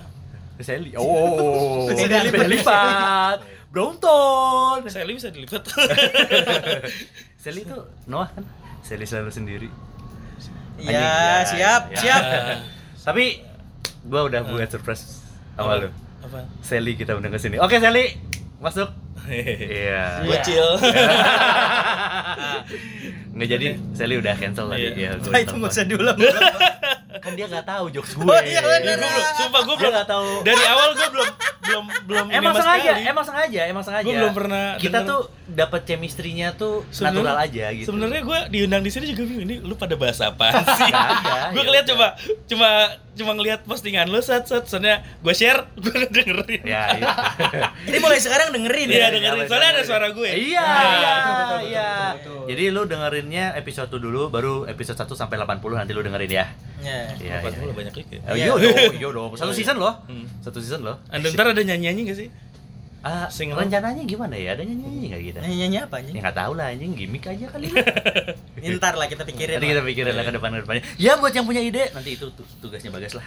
Sally. 0.56 0.94
Oh. 0.94 1.90
Sepeda 1.90 2.22
lipat. 2.22 2.46
lipat. 2.46 3.38
Brompton. 3.68 4.86
Sally 4.86 5.12
bisa 5.12 5.26
dilipat 5.26 5.64
Sally 7.42 7.60
itu 7.62 7.78
Noah 8.06 8.30
kan? 8.30 8.44
Sally 8.80 9.02
selalu 9.02 9.30
sendiri. 9.30 9.68
iya 10.78 11.42
Anjing, 11.42 11.58
siap 11.58 11.82
ya. 11.88 11.98
siap 11.98 12.22
Tapi 13.02 13.42
gua 14.04 14.26
udah 14.26 14.40
buat 14.44 14.68
surprise 14.68 15.18
sama 15.52 15.78
lu. 15.78 15.90
apa 16.22 16.46
Sally 16.60 16.94
kita 16.94 17.12
undang 17.12 17.30
ke 17.30 17.38
sini. 17.38 17.58
Oke, 17.58 17.76
Sally. 17.76 18.14
Masuk. 18.62 18.88
Iya. 19.22 20.22
bocil 20.26 20.66
Nggak 23.32 23.48
jadi, 23.48 23.66
Sally 23.94 24.14
udah 24.18 24.34
cancel 24.36 24.66
tadi. 24.68 24.82
Iya. 24.92 25.16
Ya, 25.16 25.30
Pak 25.30 25.40
itu 25.40 25.54
nggak 25.56 25.72
usah 25.72 25.84
diulang. 25.86 26.18
Kan 27.22 27.32
dia 27.34 27.46
nggak 27.48 27.64
tahu 27.64 27.84
jokes 27.90 28.12
gue. 28.14 28.26
Oh, 28.26 28.42
iya, 28.42 28.60
bener. 28.60 28.98
Ya, 28.98 28.98
belum, 28.98 29.24
sumpah 29.38 29.60
gue 29.62 29.74
Dia 29.74 29.80
belum 29.80 29.92
nggak 29.94 30.08
tahu. 30.10 30.28
dari 30.42 30.64
awal 30.68 30.88
gue 30.92 31.08
belum 31.10 31.28
belum 31.62 31.84
belum 32.04 32.26
ini 32.26 32.36
Emang 32.36 32.54
sengaja, 32.54 32.90
sekali. 32.90 33.02
emang 33.06 33.24
sengaja, 33.24 33.60
emang 33.64 33.84
sengaja. 33.84 34.04
Gua 34.04 34.14
belum 34.16 34.34
pernah 34.34 34.64
Kita 34.76 34.98
denger. 34.98 35.08
tuh 35.08 35.20
dapat 35.44 35.80
chemistry-nya 35.84 36.48
tuh 36.52 36.82
Sebenarnya- 36.88 37.22
natural 37.22 37.36
aja 37.38 37.64
gitu. 37.72 37.86
Sebenarnya 37.86 38.20
gue 38.20 38.38
diundang 38.50 38.80
di 38.80 38.90
sini 38.90 39.04
juga 39.06 39.22
bingung 39.22 39.44
ini 39.44 39.56
lu 39.58 39.74
pada 39.74 39.94
bahas 39.94 40.18
apaan 40.18 40.58
sih? 40.80 40.90
Gue 41.52 41.54
ya 41.54 41.62
ngeliat 41.62 41.86
coba 41.86 42.06
cuma 42.44 42.70
cuma 43.12 43.32
ngeliat 43.32 43.60
postingan 43.62 44.08
lu 44.08 44.18
set 44.18 44.42
set 44.44 44.64
soalnya 44.64 45.04
gue 45.16 45.30
share 45.32 45.68
gue 45.78 45.98
dengerin. 46.08 46.62
Ya, 46.62 46.82
iya. 46.92 47.12
Jadi 47.86 47.98
mulai 47.98 48.18
sekarang 48.18 48.50
dengerin 48.50 48.88
Iya 48.88 48.98
ya. 48.98 49.08
dengerin 49.12 49.44
soalnya 49.46 49.70
ada 49.70 49.82
suara 49.82 50.06
gue. 50.10 50.28
Iya, 50.28 50.66
iya, 50.66 51.14
iya. 51.62 51.88
betul, 52.12 52.32
betul. 52.32 52.42
Jadi 52.48 52.64
lu 52.68 52.82
dengerinnya 52.84 53.44
episode 53.54 53.86
1 53.88 54.00
dulu, 54.00 54.22
baru 54.28 54.64
episode 54.64 54.96
1 54.96 55.12
sampai 55.12 55.36
80 55.36 55.62
nanti 55.76 55.92
lu 55.92 56.00
dengerin 56.00 56.32
ya. 56.32 56.46
Iya. 56.82 56.98
Iya, 57.14 57.36
iya. 57.38 57.54
puluh 57.54 57.70
banyak 57.72 57.92
klik 57.92 58.10
ya. 58.10 58.20
Oh, 58.24 58.34
Iya. 58.34 58.44
iya 58.50 58.52
dong, 58.74 58.96
iya 58.96 59.08
dong. 59.12 59.30
Satu 59.32 59.44
Oh, 59.44 59.52
iya. 59.52 59.58
season 59.60 59.76
loh. 59.76 59.94
Hmm. 60.02 60.26
Satu 60.40 60.58
season 60.58 60.80
loh. 60.82 60.96
Anda 61.06 61.30
ntar 61.30 61.51
ada 61.52 61.62
nyanyi-nyanyi 61.62 62.02
gak 62.04 62.18
sih? 62.18 62.28
Ah, 63.02 63.26
Sing 63.26 63.50
rencananya 63.50 64.02
gimana 64.02 64.34
ya? 64.34 64.54
Ada 64.54 64.62
nyanyi 64.62 65.10
nggak 65.10 65.22
kita? 65.24 65.38
Nyanyi 65.42 65.78
apa 65.80 65.94
Ya 65.94 66.00
anjing? 66.00 66.14
nggak 66.18 66.36
tahu 66.36 66.52
lah 66.54 66.66
anjing, 66.70 66.92
gimmick 66.94 67.24
aja 67.24 67.46
kali. 67.48 67.66
Ntar 68.72 68.94
lah 68.94 69.06
kita 69.06 69.22
pikirin. 69.24 69.58
Nanti 69.58 69.66
lah. 69.66 69.72
kita 69.74 69.82
pikirin 69.82 70.12
lah 70.12 70.22
ke 70.22 70.32
depan 70.32 70.48
ke 70.50 70.60
depannya. 70.62 70.82
Ya 70.96 71.12
buat 71.16 71.30
yang 71.30 71.42
punya 71.42 71.58
ide, 71.60 71.90
nanti 71.90 72.14
itu 72.14 72.30
tu- 72.30 72.46
tugasnya 72.60 72.88
Bagas 72.88 73.12
lah. 73.12 73.26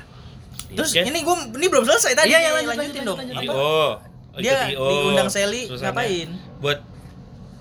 Terus 0.65 0.89
Oke. 0.89 1.03
ini 1.03 1.19
gua 1.21 1.35
ini 1.45 1.67
belum 1.67 1.83
selesai 1.83 2.15
tadi. 2.15 2.31
Iya, 2.31 2.39
iya, 2.39 2.51
lanjut, 2.53 2.71
lanjutin 2.73 3.03
lanjut, 3.03 3.35
dong. 3.43 3.51
oh 3.51 3.91
Dia 4.35 4.67
IO. 4.69 4.87
diundang 4.87 5.27
Sally 5.27 5.67
Susannya. 5.67 5.91
ngapain? 5.91 6.29
Buat 6.57 6.79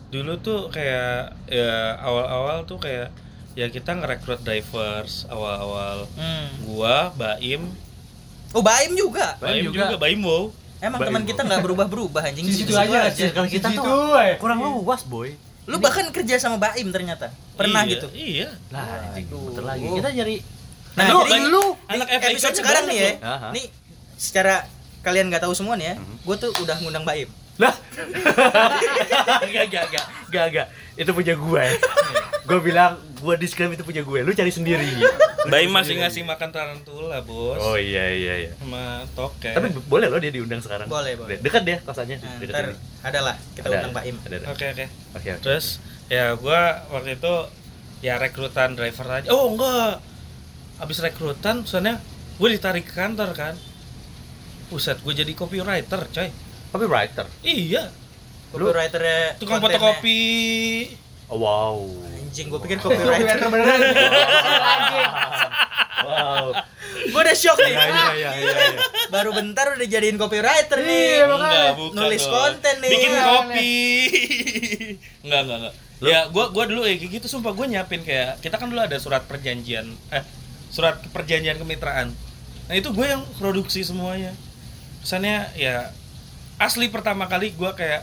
dulu 0.08 0.32
tuh 0.38 0.60
kayak 0.70 1.34
ya 1.46 1.72
awal-awal 1.98 2.62
tuh 2.62 2.78
kayak 2.78 3.10
ya 3.54 3.66
kita 3.66 3.90
ngerekrut 3.92 4.38
divers 4.40 5.26
awal-awal. 5.26 6.06
Hmm. 6.14 6.46
Gua, 6.62 7.10
Baim, 7.12 7.74
Oh, 8.54 8.62
Baim 8.62 8.94
juga. 8.94 9.34
Baim 9.36 9.60
Baim 9.60 9.64
juga. 9.66 9.84
juga, 9.84 9.96
Baim 9.98 10.20
wow. 10.22 10.44
Emang 10.78 11.00
teman 11.00 11.22
kita 11.24 11.42
nggak 11.42 11.60
berubah-berubah 11.60 12.22
anjing 12.24 12.46
Di 12.48 12.54
situ 12.54 12.70
situ 12.70 12.78
aja, 12.78 13.10
Circle 13.10 13.48
kita 13.50 13.68
tuh 13.74 14.14
eh. 14.16 14.38
kurang 14.38 14.62
luas, 14.62 15.02
boy. 15.02 15.34
Lu 15.64 15.76
bahkan 15.76 16.06
kerja 16.08 16.38
sama 16.38 16.56
Baim 16.56 16.86
ternyata. 16.88 17.34
Pernah 17.56 17.82
Iya, 17.82 17.90
gitu. 17.90 18.06
Iya. 18.12 18.48
Lah, 18.70 18.84
anjing, 19.10 19.26
Waduh. 19.26 19.40
bentar 19.48 19.64
lagi. 19.66 19.86
Kita 19.90 20.10
nyari 20.12 20.36
Nah, 20.94 21.06
lu, 21.10 21.20
jadi 21.26 21.42
lu 21.44 21.64
Anak 21.90 22.06
di 22.06 22.14
FX 22.14 22.30
episode 22.30 22.46
aja 22.46 22.60
sekarang 22.62 22.84
nih 22.86 22.96
ya. 22.96 23.10
Aha. 23.18 23.48
Nih 23.50 23.66
secara 24.14 24.54
kalian 25.02 25.26
nggak 25.26 25.42
tahu 25.42 25.50
semua 25.50 25.74
nih 25.74 25.90
ya, 25.90 25.94
Mhm. 25.98 26.14
gue 26.22 26.36
tuh 26.38 26.50
udah 26.62 26.76
ngundang 26.78 27.02
Baim. 27.02 27.26
lah. 27.54 27.70
Gak, 29.46 29.66
gak, 29.70 29.86
gak, 29.88 30.06
gak, 30.28 30.46
gak. 30.50 30.66
Itu 30.94 31.10
punya 31.10 31.34
gue. 31.34 31.64
gue 32.44 32.58
bilang, 32.60 32.92
gue 33.16 33.34
disclaim 33.36 33.72
itu 33.72 33.82
punya 33.82 34.00
gue. 34.00 34.18
Lu 34.20 34.32
cari 34.32 34.48
sendiri. 34.48 34.88
Baim 35.44 35.68
masih 35.68 36.00
ngasih 36.00 36.24
makan 36.24 36.48
tarantula, 36.48 37.20
Bos. 37.20 37.56
Oh 37.58 37.76
iya, 37.76 38.08
iya, 38.10 38.34
iya. 38.38 38.50
Sama 38.56 39.04
toke. 39.12 39.48
Tapi 39.48 39.72
boleh 39.84 40.08
loh 40.08 40.16
dia 40.16 40.28
diundang 40.28 40.60
sekarang. 40.60 40.88
Boleh, 40.88 41.16
boleh. 41.16 41.36
Dekat 41.36 41.64
deh 41.64 41.78
kosannya. 41.80 42.16
Nah, 42.16 42.40
Dekat 42.40 42.54
ntar 42.54 42.66
ada 43.04 43.20
lah 43.20 43.36
kita 43.52 43.68
Ada, 43.68 43.76
undang 43.78 43.92
Baim. 43.92 44.16
Ada, 44.24 44.34
ada. 44.40 44.46
Oke, 44.52 44.64
oke. 44.70 44.84
Oke. 45.14 45.30
Terus 45.40 45.80
ya 46.08 46.32
gua 46.36 46.84
waktu 46.88 47.16
itu 47.16 47.34
ya 48.00 48.16
rekrutan 48.16 48.72
driver 48.72 49.08
aja. 49.10 49.28
Oh, 49.28 49.52
enggak. 49.52 50.00
Habis 50.76 51.00
rekrutan 51.00 51.64
soalnya 51.64 52.00
gue 52.34 52.48
ditarik 52.50 52.84
ke 52.84 52.94
kantor 52.94 53.32
kan. 53.32 53.54
Buset, 54.68 55.00
gue 55.00 55.14
jadi 55.14 55.32
copywriter, 55.32 56.08
coy. 56.08 56.28
Copywriter. 56.72 57.28
Iya, 57.40 57.92
Copywriternya 58.50 59.36
tukang 59.36 59.60
kontennya- 59.60 59.80
fotokopi. 59.80 60.22
Oh, 61.28 61.38
wow. 61.40 61.78
Anjing, 62.34 62.50
gue 62.50 62.58
pikir 62.66 62.82
Copywriter 62.82 63.46
beneran. 63.46 63.78
Wow. 66.02 66.50
gue 67.04 67.20
udah 67.22 67.36
shock 67.38 67.62
nih. 67.62 67.70
Iya, 67.70 67.86
iya, 67.86 68.10
iya, 68.10 68.30
iya. 68.34 68.50
iya. 68.50 68.70
Baru 69.06 69.30
bentar 69.30 69.70
udah 69.70 69.86
jadiin 69.86 70.18
copywriter 70.18 70.82
Iya, 70.82 70.90
nih. 70.90 71.30
Enggak, 71.30 71.70
bukan. 71.78 71.94
Nulis 71.94 72.24
dong. 72.26 72.34
konten 72.34 72.74
nih. 72.82 72.90
Bikin 72.90 73.10
Iya. 73.12 73.22
kopi. 73.24 73.74
enggak, 75.22 75.40
enggak, 75.46 75.58
enggak. 75.62 75.74
Ya, 76.02 76.20
gua 76.26 76.50
gua 76.50 76.64
dulu 76.66 76.82
ya 76.82 76.98
kayak 76.98 77.22
gitu 77.22 77.26
sumpah 77.30 77.54
gua 77.54 77.70
nyiapin 77.70 78.02
kayak 78.02 78.42
kita 78.42 78.58
kan 78.58 78.66
dulu 78.66 78.82
ada 78.82 78.98
surat 78.98 79.22
perjanjian 79.24 79.86
eh 80.10 80.26
surat 80.68 80.98
perjanjian 81.08 81.54
kemitraan. 81.54 82.10
Nah, 82.66 82.74
itu 82.74 82.90
gue 82.90 83.06
yang 83.06 83.22
produksi 83.38 83.80
semuanya. 83.80 84.34
Kesannya 85.00 85.54
ya 85.54 85.94
asli 86.58 86.90
pertama 86.90 87.30
kali 87.30 87.54
gua 87.54 87.72
kayak 87.72 88.02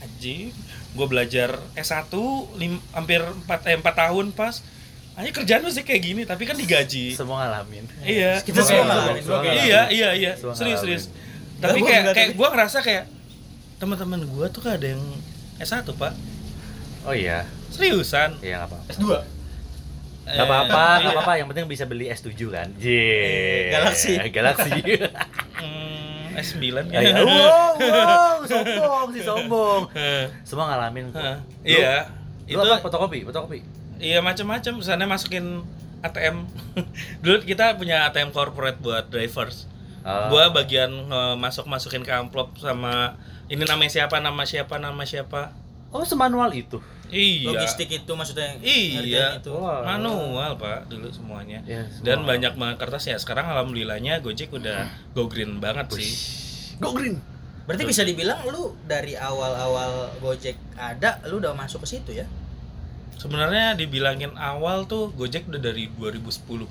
anjing, 0.00 0.56
gua 0.92 1.06
belajar 1.06 1.56
S1 1.74 2.08
lim, 2.54 2.80
hampir 2.90 3.20
4 3.20 3.44
eh, 3.66 3.76
4 3.76 3.84
tahun 3.84 4.30
pas. 4.30 4.60
Hanya 5.14 5.30
kerjaan 5.30 5.60
lu 5.60 5.68
sih 5.68 5.82
kayak 5.82 5.98
gini, 6.00 6.22
tapi 6.22 6.44
kan 6.44 6.54
digaji. 6.54 7.10
Semua 7.10 7.42
ngalamin. 7.42 7.84
Iya. 8.00 8.38
Kita 8.40 8.60
semua 8.60 8.70
Semua 8.80 8.86
ngalamin. 8.88 9.20
semua 9.20 9.36
Oke. 9.36 9.46
ngalamin. 9.46 9.66
Iya, 9.66 9.80
iya, 9.90 10.08
iya. 10.14 10.32
Semua 10.34 10.54
Serius, 10.54 10.78
ngalamin. 10.78 11.02
serius. 11.02 11.04
Tapi 11.58 11.78
kayak 11.82 12.02
kayak 12.12 12.30
gua 12.32 12.48
ngerasa 12.48 12.78
kayak 12.80 13.04
teman-teman 13.76 14.20
gua 14.26 14.46
tuh 14.46 14.60
kan 14.60 14.74
ada 14.74 14.88
yang 14.88 15.02
S1, 15.58 15.82
Pak. 15.88 16.12
Oh 17.02 17.12
iya. 17.12 17.42
Seriusan. 17.68 18.38
Iya, 18.38 18.62
enggak 18.62 18.70
apa-apa. 18.70 18.92
S2. 18.92 19.06
Gak 20.28 20.44
apa-apa, 20.44 20.76
Eh, 20.84 20.92
gak 20.94 21.00
iya. 21.00 21.10
apa-apa, 21.10 21.32
yang 21.34 21.46
penting 21.48 21.64
bisa 21.66 21.82
beli 21.82 22.06
S7 22.06 22.36
kan 22.46 22.68
Eh, 22.68 22.78
Jee 22.78 23.72
Galaxy. 23.72 24.12
Galaxy 24.28 24.70
Hmm, 25.58 26.17
S9 26.38 26.86
kan. 26.86 27.02
Ayo, 27.02 27.14
Wow, 27.28 27.74
wow, 27.82 28.36
sombong 28.46 29.08
sih 29.14 29.22
sombong 29.26 29.82
Semua 30.48 30.70
ngalamin 30.70 31.10
kok 31.10 31.42
Iya. 31.66 32.06
Itu 32.46 32.62
apa, 32.62 32.80
fotokopi, 32.80 33.26
fotokopi 33.26 33.78
iya 33.98 34.22
macam-macam. 34.22 34.80
Sana 34.80 35.04
masukin 35.04 35.62
ATM. 36.00 36.46
Dulu 37.22 37.42
kita 37.42 37.74
punya 37.74 38.06
ATM 38.08 38.30
corporate 38.30 38.78
buat 38.78 39.10
drivers. 39.10 39.66
Oh. 40.06 40.30
Gua 40.32 40.54
bagian 40.54 40.90
eh, 40.90 41.34
masuk-masukin 41.36 42.06
ke 42.06 42.12
amplop 42.14 42.54
sama 42.62 43.18
ini 43.50 43.66
namanya 43.66 43.90
siapa, 43.90 44.22
nama 44.22 44.42
siapa, 44.46 44.78
nama 44.78 45.02
siapa. 45.04 45.52
Oh, 45.90 46.04
semanual 46.04 46.52
itu? 46.54 46.78
Iya. 47.08 47.48
Logistik 47.48 47.88
itu 47.88 48.12
maksudnya. 48.12 48.52
Iya. 48.58 49.36
itu. 49.36 49.48
Wah. 49.50 49.80
manual 49.82 50.54
pak 50.54 50.86
dulu 50.86 51.08
semuanya 51.08 51.64
Ya, 51.64 51.82
semua. 51.86 52.04
dan 52.04 52.18
banyak 52.22 52.52
banget 52.54 52.76
kertas 52.78 53.04
ya 53.04 53.16
sekarang 53.16 53.46
alhamdulillahnya 53.46 54.20
Gojek 54.20 54.52
udah 54.52 54.84
go 55.12 55.24
green 55.24 55.56
banget 55.58 55.88
sih 55.94 56.12
Go 56.76 56.92
green 56.92 57.16
Berarti 57.64 57.84
bisa 57.84 58.00
dibilang 58.00 58.44
lu 58.44 58.72
dari 58.82 59.12
awal-awal 59.12 60.16
Gojek 60.18 60.56
ada, 60.72 61.20
lu 61.24 61.36
udah 61.38 61.52
masuk 61.52 61.84
ke 61.84 61.88
situ 61.90 62.12
ya? 62.14 62.24
sebenarnya 63.14 63.74
dibilangin 63.74 64.30
awal 64.34 64.84
tuh 64.84 65.10
Gojek 65.10 65.48
udah 65.48 65.58
dari 65.58 65.90
2010 65.90 66.68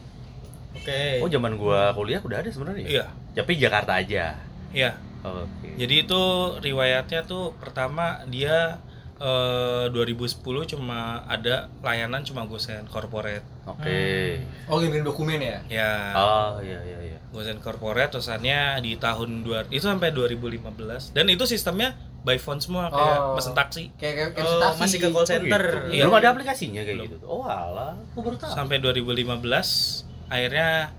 Oke. 0.73 1.19
Oh, 1.19 1.27
zaman 1.27 1.57
gua 1.57 1.91
kuliah 1.91 2.21
udah 2.21 2.39
ada 2.39 2.47
sebenarnya 2.47 2.85
iya 2.85 3.05
Tapi 3.33 3.57
Jakarta 3.57 3.97
aja 3.97 4.37
iya 4.71 4.95
Oke 5.21 5.75
jadi 5.75 6.07
itu 6.07 6.21
riwayatnya 6.57 7.21
tuh 7.23 7.51
pertama 7.53 8.23
dia 8.25 8.79
eh, 9.17 9.85
2010 9.89 10.41
cuma 10.67 10.99
ada 11.23 11.69
layanan 11.79 12.21
cuma 12.21 12.43
gosen 12.43 12.85
corporate 12.85 13.41
Oke 13.65 14.37
Oh, 14.65 14.77
ngirim 14.77 15.01
dokumen 15.01 15.37
ya? 15.37 15.59
ya 15.67 15.91
Oh, 16.13 16.57
iya, 16.59 16.79
iya, 16.81 16.97
iya 17.03 17.17
gosen 17.27 17.57
corporate 17.57 18.09
terusannya 18.09 18.79
di 18.79 18.95
tahun 18.95 19.41
dua 19.41 19.67
itu 19.67 19.83
sampai 19.83 20.09
2015 20.09 21.11
dan 21.11 21.27
itu 21.27 21.43
sistemnya 21.43 21.93
by 22.19 22.35
phone 22.35 22.57
semua 22.57 22.87
kayak 22.87 23.17
Oh. 23.19 23.35
pesen 23.35 23.53
taksi 23.53 23.83
Kayak 23.95 24.13
kayak 24.33 24.45
Oh, 24.45 24.59
taksi. 24.61 24.79
masih 24.79 24.97
ke 24.97 25.07
call 25.09 25.25
center. 25.25 25.63
gitu. 25.63 25.87
Iya. 25.91 26.03
Belum 26.03 26.15
ada 26.15 26.27
aplikasinya 26.29 26.81
kayak 26.81 26.97
Belum. 26.97 27.07
gitu 27.09 27.25
Oh, 27.25 27.43
alah 27.43 27.93
Gua 28.11 28.21
baru 28.23 28.37
tahu 28.37 28.51
sampai 28.51 28.77
2015 28.79 30.03
akhirnya 30.27 30.91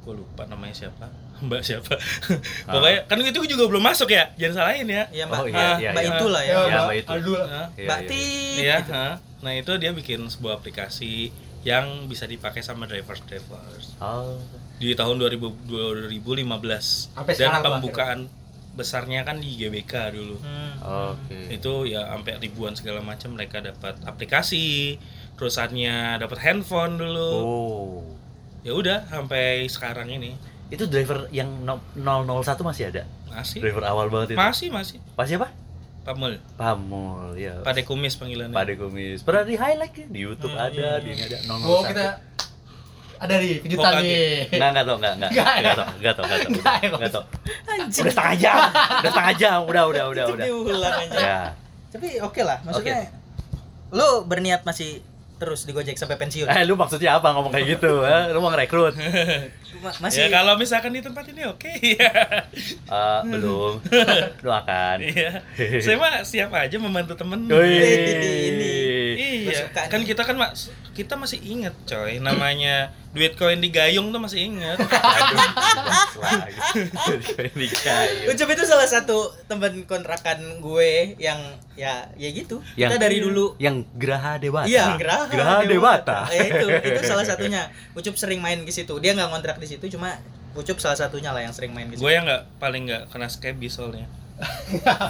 gue 0.00 0.14
lupa 0.16 0.42
namanya 0.44 0.74
siapa 0.74 1.06
mbak 1.40 1.60
siapa 1.60 1.96
pokoknya 2.68 2.98
kan 3.04 3.16
itu 3.18 3.40
juga 3.46 3.64
belum 3.66 3.80
masuk 3.82 4.08
ya 4.08 4.28
jangan 4.36 4.54
salahin 4.60 4.86
ya 4.86 5.04
Iya, 5.08 5.24
Mbak. 5.24 5.36
Oh, 5.36 5.46
iya, 5.46 5.56
Ah, 5.56 5.76
iya, 5.76 5.90
Mbak 5.90 6.02
iya. 6.02 6.12
itu 6.12 6.26
lah 6.26 6.42
ya. 6.42 6.50
Iya, 6.50 6.58
Mbak, 6.60 6.84
Mbak 6.84 6.96
itu. 6.96 7.10
Aldul. 7.10 7.40
Hah? 7.40 7.66
Iya, 7.72 7.86
Mbak 7.86 7.98
iya. 7.98 8.08
Tit. 8.08 8.58
iya 8.58 8.76
nah 9.40 9.52
itu 9.52 9.72
dia 9.76 9.90
bikin 9.90 10.20
sebuah 10.26 10.54
aplikasi 10.56 11.32
yang 11.60 11.84
bisa 12.06 12.24
dipakai 12.24 12.60
sama 12.60 12.84
drivers 12.84 13.24
drivers 13.24 13.96
Oh 13.96 14.36
di 14.76 14.92
tahun 14.92 15.16
2000, 15.16 15.68
2015 15.68 17.12
Sampai 17.12 17.32
dan 17.34 17.60
pembukaan 17.60 18.18
besarnya 18.70 19.24
kan 19.24 19.36
di 19.36 19.56
GBK 19.56 19.92
dulu 20.10 20.36
Hmm. 20.38 20.72
Oke 21.12 21.36
itu 21.50 21.72
ya 21.86 22.04
sampai 22.06 22.36
ribuan 22.38 22.72
segala 22.72 23.00
macam 23.00 23.32
mereka 23.32 23.60
dapat 23.60 23.96
aplikasi 24.04 24.96
terusannya 25.34 26.16
dapat 26.16 26.38
handphone 26.38 26.96
dulu 26.96 27.32
Oh 27.34 28.00
ya 28.60 28.72
udah 28.72 29.08
sampai 29.08 29.64
sekarang 29.66 30.08
ini 30.10 30.36
Itu 30.70 30.86
driver 30.86 31.26
yang 31.30 31.50
no- 31.60 31.82
001 31.92 32.62
masih 32.62 32.84
ada? 32.88 33.02
masih 33.28 33.58
Driver 33.58 33.84
awal 33.84 34.06
banget 34.08 34.34
itu? 34.34 34.38
masih 34.38 34.68
masih 34.70 34.98
Masih 35.14 35.34
apa? 35.36 35.50
pamul 36.00 36.34
Pamul, 36.56 37.36
ya 37.36 37.60
Pade 37.60 37.84
kumis 37.84 38.16
panggilannya. 38.16 38.50
Pade 38.50 38.74
kumis. 38.74 39.20
Pernah 39.20 39.44
di 39.44 39.54
highlight 39.54 39.94
ya? 39.94 40.06
Di 40.08 40.20
Youtube 40.20 40.50
Hmm, 40.50 40.66
ada, 40.66 40.88
hmm. 40.92 41.02
di 41.04 41.08
ini 41.12 41.22
ada 41.22 41.38
001 41.44 41.68
Oh, 41.68 41.82
kita 41.84 42.06
ada 43.20 43.34
nih 43.36 43.60
kejutan 43.60 43.92
Oh, 43.92 44.00
nih. 44.00 44.48
Enggak, 44.48 44.68
enggak 44.72 44.84
tau, 44.84 44.96
enggak, 44.96 45.12
enggak 45.12 45.30
Nggak, 45.30 45.52
Enggak 45.52 45.74
tau, 45.74 45.86
enggak 45.92 46.14
tau, 46.14 46.24
enggak 46.24 46.38
tau. 46.40 46.96
Enggak 46.96 47.12
tau. 47.12 47.24
Udah 48.00 48.10
setengah 48.10 48.34
jam, 48.34 48.56
udah 48.96 49.10
setengah 49.12 49.34
jam, 49.36 49.58
udah, 49.62 49.82
udah, 49.86 50.04
udah, 50.08 50.24
udah 50.30 50.46
Diulang 50.46 50.94
aja. 50.96 51.18
Ya, 51.20 51.40
Tapi 51.90 52.08
oke 52.18 52.40
lah, 52.40 52.58
maksudnya 52.62 53.12
Lu 53.90 54.24
berniat 54.24 54.64
masih 54.64 55.04
terus 55.40 55.64
di 55.64 55.72
Gojek 55.72 55.96
sampai 55.96 56.14
pensiun? 56.14 56.44
Eh, 56.44 56.62
lu 56.62 56.76
maksudnya 56.76 57.16
apa 57.16 57.32
ngomong 57.32 57.48
kayak 57.48 57.66
gitu? 57.74 58.04
Eh, 58.06 58.24
lu 58.30 58.38
mau 58.38 58.52
ngerekrut? 58.52 58.92
Ma- 58.94 59.48
Ya 59.80 59.96
masih 59.96 60.28
kalau 60.28 60.54
misalkan 60.54 60.92
di 60.92 61.00
tempat 61.00 61.24
ini 61.26 61.48
oke 61.48 61.72
Eh, 62.92 63.20
belum. 63.24 63.80
Doakan. 64.44 64.96
Iya. 65.00 65.40
Saya 65.80 65.96
mah 65.96 66.20
siap 66.20 66.52
aja 66.52 66.76
membantu 66.76 67.16
temen. 67.16 67.48
Wih. 67.48 67.56
Gua 67.56 67.64
Iya, 69.50 69.60
suka 69.66 69.80
kan 69.86 69.98
nih. 69.98 70.06
kita 70.08 70.22
kan 70.22 70.36
mas, 70.36 70.60
kita 70.90 71.14
masih 71.14 71.38
inget 71.40 71.74
coy, 71.84 72.18
namanya 72.18 72.76
duit 73.10 73.34
koin 73.34 73.58
digayung 73.58 74.08
tuh 74.08 74.18
masih 74.18 74.46
inget. 74.46 74.78
Ucup 78.28 78.48
itu 78.54 78.64
salah 78.64 78.86
satu 78.86 79.34
teman 79.46 79.84
kontrakan 79.84 80.38
gue 80.60 81.16
yang 81.16 81.38
ya 81.74 82.06
ya 82.14 82.28
gitu. 82.30 82.62
Yang- 82.74 82.90
Kita 82.92 82.98
dari 82.98 83.18
dulu 83.20 83.56
yang 83.56 83.82
Graha 83.92 84.38
Dewata. 84.38 84.68
Iya, 84.68 84.94
Graha, 84.96 85.24
Graha 85.26 85.58
Dewata. 85.64 86.18
Eh, 86.30 86.46
itu 86.48 86.66
itu 86.68 87.00
salah 87.02 87.24
satunya. 87.24 87.68
Ucup 87.92 88.14
sering 88.14 88.38
main 88.38 88.62
ke 88.62 88.70
situ. 88.70 88.94
Dia 88.98 89.12
nggak 89.12 89.28
ngontrak 89.28 89.56
di 89.58 89.66
situ 89.66 89.86
cuma 89.88 90.18
Ucup 90.50 90.82
salah 90.82 90.98
satunya 90.98 91.30
lah 91.30 91.40
yang 91.40 91.54
sering 91.54 91.70
main 91.70 91.86
ke 91.86 91.94
situ. 91.94 92.02
Gue 92.02 92.12
yang 92.12 92.26
nggak 92.26 92.58
paling 92.58 92.82
nggak 92.84 93.02
kena 93.08 93.26
skebis 93.26 93.74
soalnya. 93.74 94.10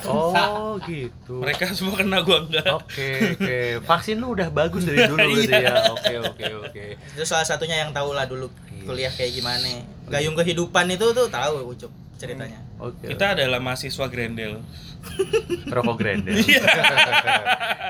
Oh, 0.04 0.74
gitu. 0.82 1.38
Mereka 1.38 1.70
semua 1.72 1.94
kena 1.96 2.20
gue 2.20 2.38
enggak. 2.40 2.66
Oke, 2.72 3.08
oke. 3.32 3.58
Vaksin 3.84 4.16
lu 4.16 4.32
udah 4.32 4.48
bagus 4.48 4.82
dari 4.82 5.04
dulu 5.04 5.18
berarti 5.36 5.54
ya. 5.54 5.74
Oke, 5.88 6.14
oke, 6.18 6.44
oke. 6.60 6.84
Itu 7.14 7.22
salah 7.22 7.44
satunya 7.44 7.78
yang 7.78 7.90
tahu 7.90 8.10
lah 8.10 8.24
dulu 8.24 8.50
Iya. 8.70 8.86
kuliah 8.86 9.12
kayak 9.12 9.32
gimana. 9.34 9.68
Gayung 10.08 10.32
kehidupan 10.34 10.88
itu 10.88 11.06
tuh 11.10 11.28
tahu 11.28 11.68
Ucup 11.68 11.92
ceritanya. 12.16 12.58
Oke. 12.76 13.12
Kita 13.12 13.36
adalah 13.36 13.60
mahasiswa 13.60 14.06
Grendel. 14.08 14.64
rokok 15.74 15.96
grendel. 15.96 16.36
Iya. 16.36 16.60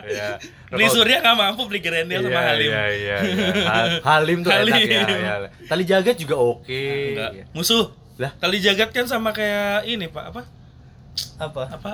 Iya. 0.00 0.28
Beli 0.66 0.86
Surya 0.88 1.20
nggak 1.20 1.36
mampu 1.36 1.68
beli 1.68 1.78
Grendel 1.78 2.24
sama 2.24 2.32
Iya, 2.32 2.42
Halim. 2.48 2.70
Iya, 2.70 2.84
iya, 2.88 3.16
iya. 3.20 3.46
Ha- 3.62 4.00
Halim 4.02 4.38
tuh 4.40 4.50
enak 4.50 4.80
ya, 4.80 5.02
Halim. 5.04 5.20
ya. 5.20 5.34
Tali 5.68 5.84
jagat 5.84 6.16
juga 6.16 6.34
oke. 6.34 6.82
Enggak. 7.14 7.30
Iya. 7.36 7.44
Musuh. 7.52 7.92
Lah? 8.16 8.32
Tali 8.36 8.58
jagat 8.58 8.90
kan 8.90 9.04
sama 9.04 9.30
kayak 9.30 9.86
ini 9.86 10.06
Pak 10.06 10.24
apa? 10.32 10.42
Apa? 11.36 11.62
Apa? 11.70 11.92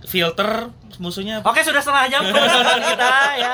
Filter 0.00 0.72
musuhnya 0.96 1.40
apa? 1.40 1.52
Oke, 1.52 1.60
sudah 1.60 1.76
setengah 1.78 2.08
jam 2.08 2.20
pembahasan 2.24 2.80
kita 2.88 3.12
ya. 3.36 3.52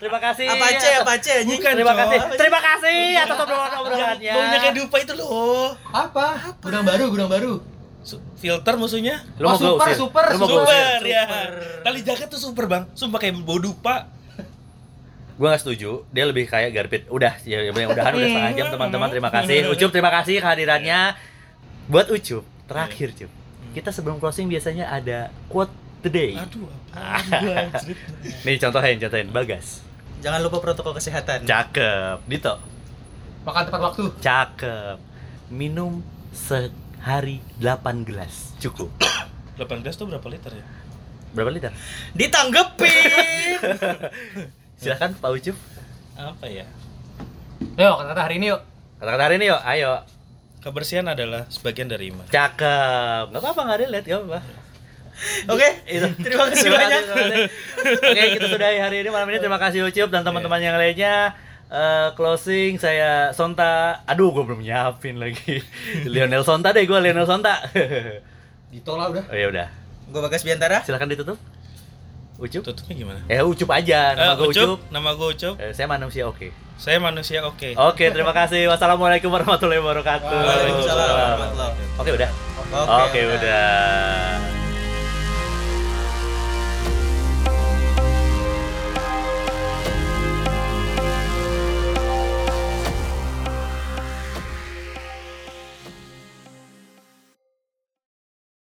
Terima 0.00 0.18
kasih. 0.18 0.46
Apa 0.48 0.66
C 0.72 0.84
apa 0.96 1.12
C 1.16 1.26
anjing? 1.38 1.60
Bukan, 1.60 1.72
Terima 1.74 1.94
kasih. 1.94 2.18
Terima 2.34 2.60
kasih 2.60 2.98
atas 3.18 3.36
obrolan-obrolannya. 3.38 4.32
Baunya 4.34 4.58
kayak 4.58 4.76
dupa 4.78 4.96
itu 4.98 5.12
loh. 5.14 5.76
Apa? 5.86 6.56
Gudang 6.58 6.82
baru, 6.82 7.04
gudang 7.06 7.28
baru. 7.28 7.52
Su- 8.00 8.18
Filter 8.34 8.74
musuhnya. 8.74 9.20
Lu 9.36 9.46
Oh, 9.46 9.54
super, 9.54 9.84
usir? 9.86 10.00
super, 10.00 10.24
gua 10.32 10.46
usir? 10.48 10.64
Super 10.64 11.02
ya. 11.04 11.22
Super. 11.22 11.50
Tali 11.84 12.00
jagat 12.02 12.28
tuh 12.28 12.40
super 12.40 12.64
bang. 12.66 12.82
Sumpah 12.92 13.18
kayak 13.18 13.36
bau 13.38 13.60
dupa. 13.60 14.08
Gua 15.32 15.52
gak 15.52 15.60
setuju. 15.60 16.08
Dia 16.08 16.24
lebih 16.24 16.44
kayak 16.46 16.72
Garpit. 16.72 17.04
Udah, 17.06 17.36
ya 17.42 17.68
udah 17.68 17.84
udahan 17.90 18.12
udah 18.12 18.28
setengah 18.28 18.52
jam 18.54 18.66
teman-teman. 18.74 19.08
Terima 19.08 19.28
kasih. 19.28 19.68
Ucup 19.68 19.90
terima 19.90 20.10
kasih 20.10 20.40
kehadirannya. 20.40 21.14
Buat 21.86 22.08
Ucup, 22.08 22.42
terakhir 22.64 23.12
Cup. 23.12 23.30
Kita 23.72 23.88
sebelum 23.88 24.20
closing 24.20 24.52
biasanya 24.52 24.92
ada 24.92 25.32
quote 25.48 25.72
the 26.04 26.10
day. 26.12 26.36
Aduh, 26.36 26.68
apa? 26.92 27.80
Nih 28.44 28.56
contohin, 28.60 28.96
contohin. 29.00 29.28
Bagas. 29.32 29.80
Jangan 30.22 30.38
lupa 30.44 30.62
protokol 30.62 30.94
kesehatan. 30.94 31.48
Cakep. 31.48 32.22
Dito. 32.30 32.54
Makan 33.42 33.62
tepat 33.66 33.80
waktu. 33.80 34.02
Cakep. 34.22 34.96
Minum 35.50 36.04
sehari 36.30 37.42
8 37.58 38.06
gelas. 38.06 38.54
Cukup. 38.62 38.92
18 39.58 39.82
tuh 39.98 40.06
berapa 40.06 40.26
liter 40.30 40.52
ya? 40.54 40.64
Berapa 41.32 41.50
liter? 41.50 41.72
Ditanggepin. 42.12 43.58
Silakan 44.80 45.16
Pak 45.16 45.30
Ucup. 45.32 45.56
Apa 46.14 46.46
ya? 46.46 46.66
Yuk, 47.78 47.94
kata-kata 48.04 48.22
hari 48.28 48.36
ini 48.36 48.52
yuk. 48.52 48.60
Kata-kata 49.00 49.22
hari 49.26 49.34
ini 49.40 49.46
yuk, 49.48 49.60
ayo. 49.64 49.92
Kebersihan 50.62 51.06
adalah 51.10 51.50
sebagian 51.50 51.90
dari 51.90 52.14
iman. 52.14 52.22
Cakep. 52.30 53.34
Gak 53.34 53.42
apa-apa, 53.42 53.60
gak 53.66 53.78
relate, 53.82 54.06
gak 54.06 54.18
apa-apa. 54.22 54.40
Oke. 55.50 55.68
Itu. 55.90 56.06
Terima 56.24 56.44
kasih 56.46 56.70
Terima 56.70 56.78
banyak. 56.78 57.02
terima 57.02 57.22
kasih. 57.26 57.46
Oke, 57.98 58.22
kita 58.38 58.46
sudahi 58.46 58.78
hari 58.78 58.96
ini 59.02 59.10
malam 59.10 59.26
ini. 59.30 59.38
Terima 59.42 59.58
kasih 59.58 59.86
Ucup 59.86 60.08
dan 60.14 60.22
teman-teman 60.22 60.62
yang 60.62 60.78
lainnya. 60.78 61.34
Eh, 61.66 62.08
closing 62.14 62.78
saya 62.78 63.34
Sonta. 63.34 64.04
Aduh, 64.06 64.30
gue 64.30 64.44
belum 64.44 64.62
nyiapin 64.62 65.18
lagi. 65.18 65.64
Lionel 66.12 66.46
Sonta 66.46 66.70
deh, 66.70 66.86
gue 66.86 66.98
Lionel 67.00 67.26
Sonta. 67.26 67.58
Dito 68.70 68.92
lah 68.94 69.10
udah. 69.10 69.24
oh 69.26 69.36
ya 69.36 69.46
udah. 69.50 69.66
Gue 70.14 70.20
Bagas 70.22 70.46
Biantara. 70.46 70.84
Silakan 70.86 71.10
ditutup. 71.10 71.38
Ucup. 72.42 72.62
Tutupnya 72.66 72.94
gimana? 72.98 73.20
Eh, 73.30 73.38
Ucup 73.38 73.70
aja. 73.70 74.18
Nama 74.18 74.34
Eh, 74.34 74.36
gue 74.36 74.46
Ucup. 74.50 74.78
Nama 74.90 75.10
gue 75.14 75.28
Ucup. 75.30 75.54
Eh, 75.62 75.70
saya 75.70 75.86
manusia 75.86 76.26
oke. 76.26 76.50
Saya 76.74 76.98
manusia 76.98 77.38
oke. 77.46 77.78
Oke, 77.78 78.10
terima 78.10 78.34
kasih. 78.34 78.66
Wassalamualaikum 78.66 79.30
warahmatullahi 79.30 79.78
wabarakatuh. 79.78 80.26
Waalaikumsalam 80.26 81.06
warahmatullahi 81.06 82.00
Oke, 82.02 82.10
udah. 82.10 82.30
Oke, 82.74 82.98
Oke, 83.06 83.20
udah. 83.38 84.61